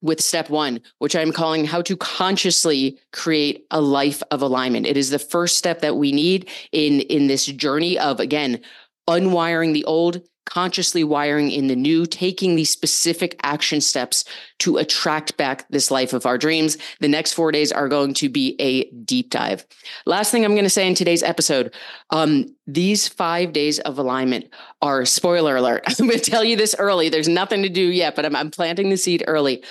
with 0.00 0.20
step 0.20 0.50
one, 0.50 0.80
which 0.98 1.14
I'm 1.14 1.30
calling 1.30 1.64
how 1.64 1.80
to 1.82 1.96
consciously 1.96 2.98
create 3.12 3.66
a 3.70 3.80
life 3.80 4.20
of 4.32 4.42
alignment. 4.42 4.88
It 4.88 4.96
is 4.96 5.10
the 5.10 5.20
first 5.20 5.56
step 5.56 5.80
that 5.82 5.94
we 5.94 6.10
need 6.10 6.50
in, 6.72 7.02
in 7.02 7.28
this 7.28 7.46
journey 7.46 8.00
of, 8.00 8.18
again, 8.18 8.62
unwiring 9.08 9.74
the 9.74 9.84
old, 9.84 10.22
consciously 10.46 11.04
wiring 11.04 11.50
in 11.50 11.66
the 11.66 11.76
new, 11.76 12.06
taking 12.06 12.56
these 12.56 12.70
specific 12.70 13.38
action 13.42 13.80
steps 13.80 14.24
to 14.58 14.76
attract 14.76 15.36
back 15.36 15.66
this 15.70 15.90
life 15.90 16.12
of 16.12 16.26
our 16.26 16.38
dreams. 16.38 16.76
The 17.00 17.08
next 17.08 17.32
four 17.32 17.52
days 17.52 17.72
are 17.72 17.88
going 17.88 18.14
to 18.14 18.28
be 18.28 18.56
a 18.58 18.90
deep 18.90 19.30
dive. 19.30 19.64
Last 20.06 20.30
thing 20.30 20.44
I'm 20.44 20.54
going 20.54 20.64
to 20.64 20.70
say 20.70 20.86
in 20.86 20.94
today's 20.94 21.22
episode 21.22 21.74
um, 22.10 22.54
these 22.66 23.08
five 23.08 23.52
days 23.52 23.78
of 23.80 23.98
alignment 23.98 24.52
are 24.80 25.04
spoiler 25.04 25.56
alert. 25.56 25.84
I'm 25.86 26.06
going 26.06 26.18
to 26.18 26.30
tell 26.30 26.44
you 26.44 26.56
this 26.56 26.74
early. 26.78 27.08
There's 27.08 27.28
nothing 27.28 27.62
to 27.62 27.68
do 27.68 27.82
yet, 27.82 28.14
but 28.14 28.24
I'm, 28.24 28.36
I'm 28.36 28.50
planting 28.50 28.90
the 28.90 28.96
seed 28.96 29.24
early. 29.26 29.62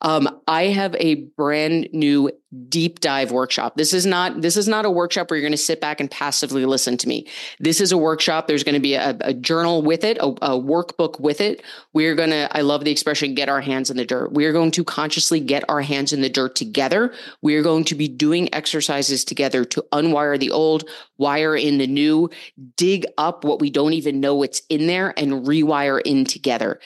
Um, 0.00 0.28
I 0.46 0.64
have 0.64 0.94
a 0.96 1.16
brand 1.16 1.88
new 1.92 2.30
deep 2.68 3.00
dive 3.00 3.30
workshop. 3.30 3.76
This 3.76 3.92
is 3.92 4.06
not 4.06 4.40
this 4.40 4.56
is 4.56 4.68
not 4.68 4.86
a 4.86 4.90
workshop 4.90 5.30
where 5.30 5.36
you're 5.36 5.44
going 5.44 5.52
to 5.52 5.58
sit 5.58 5.80
back 5.80 6.00
and 6.00 6.10
passively 6.10 6.64
listen 6.64 6.96
to 6.98 7.08
me. 7.08 7.26
This 7.60 7.80
is 7.80 7.92
a 7.92 7.98
workshop. 7.98 8.46
There's 8.46 8.64
going 8.64 8.74
to 8.74 8.80
be 8.80 8.94
a, 8.94 9.16
a 9.20 9.34
journal 9.34 9.82
with 9.82 10.04
it, 10.04 10.16
a, 10.18 10.26
a 10.26 10.58
workbook 10.58 11.20
with 11.20 11.40
it. 11.40 11.62
We're 11.92 12.14
going 12.14 12.30
to. 12.30 12.48
I 12.56 12.62
love 12.62 12.84
the 12.84 12.90
expression 12.90 13.34
"get 13.34 13.48
our 13.48 13.60
hands 13.60 13.90
in 13.90 13.96
the 13.96 14.04
dirt." 14.04 14.32
We 14.32 14.46
are 14.46 14.52
going 14.52 14.70
to 14.72 14.84
consciously 14.84 15.40
get 15.40 15.64
our 15.68 15.80
hands 15.80 16.12
in 16.12 16.22
the 16.22 16.30
dirt 16.30 16.54
together. 16.54 17.12
We 17.42 17.56
are 17.56 17.62
going 17.62 17.84
to 17.84 17.94
be 17.94 18.08
doing 18.08 18.52
exercises 18.54 19.24
together 19.24 19.64
to 19.66 19.84
unwire 19.92 20.38
the 20.38 20.50
old, 20.50 20.88
wire 21.18 21.56
in 21.56 21.78
the 21.78 21.86
new, 21.86 22.30
dig 22.76 23.04
up 23.18 23.44
what 23.44 23.60
we 23.60 23.68
don't 23.68 23.92
even 23.92 24.20
know 24.20 24.36
what's 24.36 24.62
in 24.68 24.86
there, 24.86 25.12
and 25.18 25.46
rewire 25.46 26.00
in 26.04 26.24
together. 26.24 26.80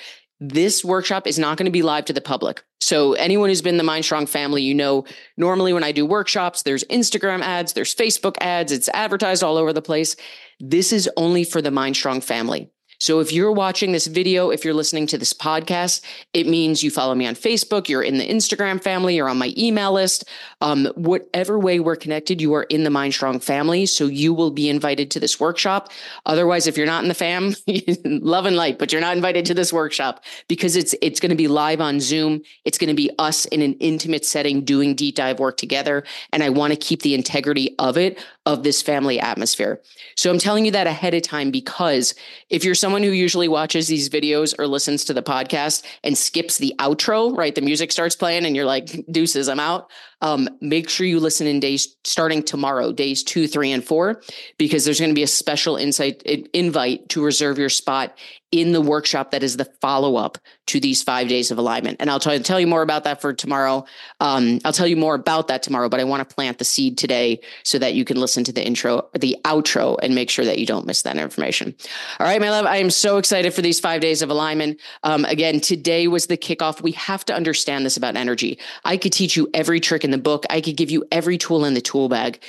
This 0.45 0.85
workshop 0.85 1.29
is 1.29 1.39
not 1.39 1.57
going 1.57 1.67
to 1.67 1.71
be 1.71 1.83
live 1.83 2.07
to 2.07 2.13
the 2.13 2.21
public. 2.21 2.65
So 2.81 3.13
anyone 3.13 3.49
who's 3.49 3.63
been 3.63 3.77
the 3.77 3.85
Mindstrong 3.85 4.29
family, 4.29 4.61
you 4.65 4.75
know, 4.75 5.05
normally 5.37 5.73
when 5.73 5.85
I 5.85 5.93
do 5.93 6.05
workshops, 6.05 6.65
there's 6.65 6.83
Instagram 6.85 7.43
ads, 7.43 7.75
there's 7.75 7.95
Facebook 7.95 8.35
ads, 8.41 8.73
it's 8.73 8.89
advertised 8.89 9.45
all 9.45 9.57
over 9.57 9.73
the 9.73 9.81
place. 9.81 10.17
This 10.59 10.93
is 10.93 11.09
only 11.17 11.45
for 11.45 11.63
the 11.63 11.71
Mindstrong 11.71 12.25
family. 12.25 12.73
So 13.03 13.19
if 13.19 13.33
you're 13.33 13.51
watching 13.51 13.91
this 13.91 14.07
video, 14.07 14.51
if 14.51 14.65
you're 14.65 14.75
listening 14.75 15.09
to 15.09 15.19
this 15.19 15.33
podcast, 15.33 16.03
it 16.33 16.47
means 16.47 16.85
you 16.85 16.91
follow 16.93 17.17
me 17.17 17.27
on 17.27 17.35
Facebook, 17.35 17.89
you're 17.89 18.01
in 18.01 18.17
the 18.17 18.29
Instagram 18.29 18.81
family, 18.81 19.17
you're 19.17 19.29
on 19.29 19.39
my 19.39 19.53
email 19.59 19.93
list. 19.93 20.25
Um, 20.61 20.87
whatever 20.95 21.59
way 21.59 21.81
we're 21.81 21.97
connected, 21.97 22.41
you 22.41 22.55
are 22.55 22.63
in 22.63 22.85
the 22.85 22.91
Mindstrong 22.91 23.43
family. 23.43 23.87
So 23.87 24.07
you 24.07 24.33
will 24.33 24.53
be 24.53 24.69
invited 24.69 25.11
to 25.11 25.19
this 25.19 25.41
workshop. 25.41 25.91
Otherwise, 26.27 26.69
if 26.69 26.77
you're 26.77 26.87
not 26.87 27.03
in 27.03 27.09
the 27.09 27.15
fam, 27.15 27.57
love 28.05 28.47
and 28.47 28.55
light, 28.55 28.79
but 28.79 28.93
you're 28.93 29.01
not 29.01 29.17
invited 29.17 29.47
to 29.47 29.55
this 29.55 29.73
workshop 29.73 30.23
because 30.47 30.77
it's 30.77 30.95
it's 31.03 31.19
going 31.19 31.31
to 31.31 31.37
be 31.37 31.49
live 31.49 31.81
on 31.81 31.99
Zoom. 31.99 32.43
It's 32.65 32.79
going 32.79 32.87
to 32.87 32.95
be 32.95 33.11
us 33.19 33.47
in 33.47 33.63
an 33.63 33.73
intimate 33.81 34.25
setting 34.25 34.65
doing 34.65 34.95
deep 34.95 35.17
dive 35.17 35.41
work 35.41 35.57
together. 35.57 36.05
And 36.33 36.45
I 36.45 36.51
want 36.51 36.73
to 36.73 36.77
keep 36.79 37.03
the 37.03 37.17
integrity 37.17 37.75
of 37.81 37.99
it, 37.99 38.25
of 38.45 38.65
this 38.65 38.83
family 38.83 39.21
atmosphere. 39.21 39.81
So 40.17 40.31
I'm 40.31 40.39
telling 40.39 40.65
you 40.65 40.73
that 40.73 40.89
ahead 40.89 41.15
of 41.15 41.23
time 41.23 41.51
because 41.51 42.15
if 42.51 42.65
you're 42.65 42.75
someone 42.75 43.03
who 43.03 43.11
usually 43.11 43.47
watches 43.47 43.87
these 43.87 44.09
videos 44.09 44.53
or 44.59 44.67
listens 44.67 45.05
to 45.05 45.15
the 45.15 45.23
podcast 45.23 45.85
and 46.03 46.19
skips 46.19 46.59
the 46.59 46.75
outro, 46.79 47.37
right? 47.37 47.55
The 47.55 47.61
music 47.61 47.93
starts 47.93 48.17
playing 48.17 48.45
and 48.45 48.57
you're 48.57 48.65
like, 48.65 49.05
deuces, 49.11 49.49
I'm 49.49 49.61
out 49.61 49.91
um, 50.23 50.49
make 50.61 50.89
sure 50.89 51.07
you 51.07 51.21
listen 51.21 51.47
in 51.47 51.61
days 51.61 51.97
starting 52.05 52.43
tomorrow, 52.43 52.93
days 52.93 53.23
two, 53.23 53.47
three, 53.47 53.73
and 53.73 53.85
four, 53.85 54.23
because 54.57 54.85
there's 54.85 54.99
going 54.99 55.11
to 55.11 55.15
be 55.15 55.23
a 55.23 55.29
special 55.29 55.77
insight 55.77 56.23
invite 56.23 57.09
to 57.11 57.23
reserve 57.23 57.59
your 57.59 57.69
spot 57.69 58.17
in 58.53 58.73
the 58.73 58.81
workshop 58.83 59.31
that 59.31 59.43
is 59.43 59.57
the 59.57 59.65
follow 59.81 60.17
up 60.17 60.37
to 60.67 60.79
these 60.79 61.03
five 61.03 61.27
days 61.27 61.51
of 61.51 61.57
alignment. 61.57 61.97
And 62.01 62.11
I'll 62.11 62.21
tell, 62.21 62.39
tell 62.39 62.61
you 62.61 62.67
more 62.67 62.83
about 62.83 63.05
that 63.05 63.21
for 63.21 63.33
tomorrow. 63.33 63.87
Um, 64.21 64.61
I'll 64.65 64.75
tell 64.75 64.87
you 64.87 64.97
more 64.97 65.15
about 65.15 65.49
that 65.49 65.63
tomorrow, 65.63 65.89
but 65.89 66.01
I 66.01 66.05
want 66.05 66.29
to 66.29 66.35
plant 66.35 66.59
the 66.59 66.65
seed 66.65 66.99
today 66.99 67.41
so 67.65 67.79
that 67.79 67.95
you 67.95 68.05
can 68.05 68.19
listen 68.19 68.45
to 68.45 68.53
the 68.53 68.65
intro, 68.65 69.09
the 69.19 69.39
outro, 69.45 69.99
and 70.03 70.15
make 70.15 70.29
sure 70.29 70.45
that 70.45 70.59
you 70.59 70.67
don't 70.67 70.87
miss 70.87 71.03
that 71.03 71.17
information. 71.17 71.75
All 72.21 72.27
right, 72.27 72.41
my 72.41 72.51
love, 72.51 72.67
I 72.67 72.77
am 72.77 72.91
so 72.91 73.17
excited 73.17 73.55
for 73.55 73.63
these 73.63 73.81
five 73.81 74.03
days 74.03 74.21
of 74.21 74.29
alignment. 74.29 74.79
Um, 75.03 75.25
again, 75.25 75.59
today 75.61 76.07
was 76.07 76.27
the 76.27 76.37
kickoff. 76.37 76.83
We 76.83 76.93
have 76.93 77.25
to 77.27 77.35
understand 77.35 77.87
this 77.87 77.97
about 77.97 78.17
energy. 78.17 78.59
I 78.85 78.99
could 78.99 79.15
teach 79.15 79.35
you 79.35 79.49
every 79.55 79.81
trick 79.81 80.05
in 80.05 80.11
the 80.13 80.19
book. 80.19 80.45
I 80.49 80.61
could 80.61 80.77
give 80.77 80.91
you 80.91 81.05
every 81.11 81.39
tool 81.39 81.65
in 81.65 81.75
the 81.75 81.81
tool 81.81 82.09
bag. 82.09 82.43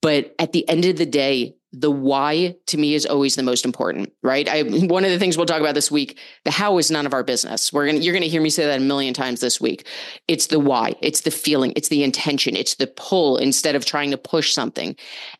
But 0.00 0.34
at 0.38 0.52
the 0.52 0.68
end 0.68 0.84
of 0.84 0.96
the 0.96 1.06
day, 1.06 1.56
the 1.72 1.90
why 1.90 2.56
to 2.66 2.78
me 2.78 2.94
is 2.94 3.04
always 3.04 3.36
the 3.36 3.42
most 3.42 3.64
important, 3.64 4.12
right? 4.22 4.48
I 4.48 4.62
one 4.86 5.04
of 5.04 5.10
the 5.10 5.18
things 5.18 5.36
we'll 5.36 5.46
talk 5.46 5.60
about 5.60 5.74
this 5.74 5.90
week, 5.90 6.18
the 6.44 6.50
how 6.50 6.78
is 6.78 6.90
none 6.90 7.04
of 7.04 7.12
our 7.12 7.22
business. 7.22 7.72
We're 7.72 7.86
gonna 7.86 7.98
you're 7.98 8.14
gonna 8.14 8.26
hear 8.26 8.40
me 8.40 8.50
say 8.50 8.64
that 8.64 8.80
a 8.80 8.84
million 8.84 9.12
times 9.12 9.40
this 9.40 9.60
week. 9.60 9.86
It's 10.28 10.46
the 10.46 10.60
why, 10.60 10.94
it's 11.02 11.22
the 11.22 11.30
feeling, 11.30 11.72
it's 11.76 11.88
the 11.88 12.04
intention, 12.04 12.56
it's 12.56 12.76
the 12.76 12.86
pull 12.86 13.36
instead 13.36 13.74
of 13.74 13.84
trying 13.84 14.10
to 14.12 14.18
push 14.18 14.52
something. 14.54 14.96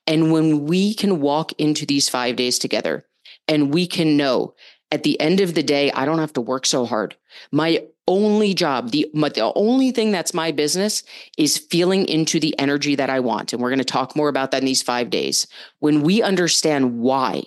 And 0.07 0.33
when 0.33 0.67
we 0.67 0.95
can 0.95 1.21
walk 1.21 1.53
into 1.59 1.87
these 1.87 2.09
five 2.09 2.37
days 2.37 2.59
together 2.59 3.07
and 3.47 3.73
we 3.73 3.87
can 3.87 4.17
know 4.17 4.55
at 4.91 5.03
the 5.03 5.21
end 5.21 5.41
of 5.41 5.55
the 5.55 5.63
day, 5.63 5.91
I 5.93 6.05
don't 6.05 6.19
have 6.19 6.33
to 6.35 6.41
work 6.41 6.67
so 6.67 6.87
hard. 6.87 7.17
My 7.53 7.85
only 8.07 8.55
job, 8.55 8.91
the 8.91 9.11
the 9.13 9.53
only 9.55 9.91
thing 9.91 10.11
that's 10.11 10.33
my 10.33 10.51
business 10.51 11.03
is 11.37 11.59
feeling 11.59 12.07
into 12.09 12.41
the 12.41 12.59
energy 12.59 12.95
that 12.95 13.11
I 13.11 13.21
want. 13.21 13.53
And 13.53 13.61
we're 13.61 13.69
going 13.69 13.79
to 13.79 13.85
talk 13.85 14.17
more 14.17 14.29
about 14.29 14.51
that 14.51 14.63
in 14.63 14.67
these 14.67 14.83
5 14.83 15.11
days. 15.11 15.47
When 15.81 16.03
we 16.03 16.23
understand 16.23 17.01
why, 17.01 17.45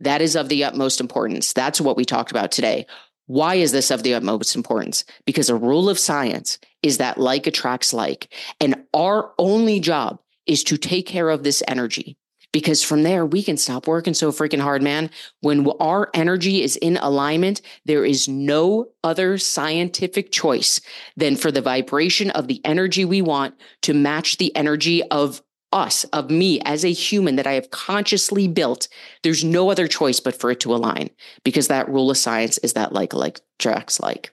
that 0.00 0.20
is 0.20 0.36
of 0.36 0.48
the 0.48 0.64
utmost 0.64 1.00
importance. 1.00 1.52
That's 1.52 1.80
what 1.80 1.96
we 1.96 2.04
talked 2.04 2.30
about 2.30 2.52
today. 2.52 2.86
Why 3.26 3.54
is 3.54 3.72
this 3.72 3.90
of 3.90 4.02
the 4.02 4.14
utmost 4.14 4.54
importance? 4.54 5.04
Because 5.24 5.48
a 5.48 5.56
rule 5.56 5.88
of 5.88 5.98
science 5.98 6.58
is 6.82 6.98
that 6.98 7.18
like 7.18 7.46
attracts 7.46 7.94
like. 7.94 8.34
And 8.60 8.84
our 8.92 9.32
only 9.38 9.80
job 9.80 10.18
is 10.44 10.64
to 10.64 10.76
take 10.76 11.06
care 11.06 11.30
of 11.30 11.42
this 11.42 11.62
energy 11.66 12.18
because 12.52 12.82
from 12.82 13.02
there 13.02 13.24
we 13.24 13.42
can 13.42 13.56
stop 13.56 13.86
working 13.86 14.14
so 14.14 14.30
freaking 14.30 14.60
hard, 14.60 14.82
man. 14.82 15.10
When 15.40 15.66
our 15.80 16.10
energy 16.14 16.62
is 16.62 16.76
in 16.76 16.98
alignment, 16.98 17.62
there 17.84 18.04
is 18.04 18.28
no 18.28 18.88
other 19.02 19.38
scientific 19.38 20.30
choice 20.30 20.80
than 21.16 21.36
for 21.36 21.50
the 21.50 21.62
vibration 21.62 22.30
of 22.30 22.48
the 22.48 22.60
energy 22.64 23.04
we 23.04 23.22
want 23.22 23.54
to 23.82 23.94
match 23.94 24.36
the 24.36 24.54
energy 24.54 25.02
of 25.04 25.42
us, 25.72 26.04
of 26.04 26.30
me 26.30 26.60
as 26.60 26.84
a 26.84 26.92
human 26.92 27.36
that 27.36 27.46
I 27.46 27.52
have 27.52 27.70
consciously 27.70 28.46
built. 28.46 28.88
There's 29.22 29.42
no 29.42 29.70
other 29.70 29.88
choice 29.88 30.20
but 30.20 30.38
for 30.38 30.50
it 30.50 30.60
to 30.60 30.74
align 30.74 31.10
because 31.44 31.68
that 31.68 31.88
rule 31.88 32.10
of 32.10 32.18
science 32.18 32.58
is 32.58 32.74
that 32.74 32.92
like, 32.92 33.14
like, 33.14 33.40
tracks 33.58 33.98
like. 33.98 34.32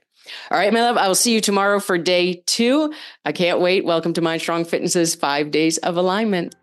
All 0.51 0.57
right, 0.57 0.71
my 0.71 0.81
love, 0.81 0.97
I 0.97 1.07
will 1.07 1.15
see 1.15 1.33
you 1.33 1.41
tomorrow 1.41 1.79
for 1.79 1.97
day 1.97 2.43
two. 2.45 2.93
I 3.25 3.31
can't 3.31 3.61
wait. 3.61 3.83
Welcome 3.85 4.13
to 4.13 4.21
Mind 4.21 4.41
Strong 4.41 4.65
Fitness's 4.65 5.15
five 5.15 5.49
days 5.49 5.77
of 5.79 5.97
alignment. 5.97 6.55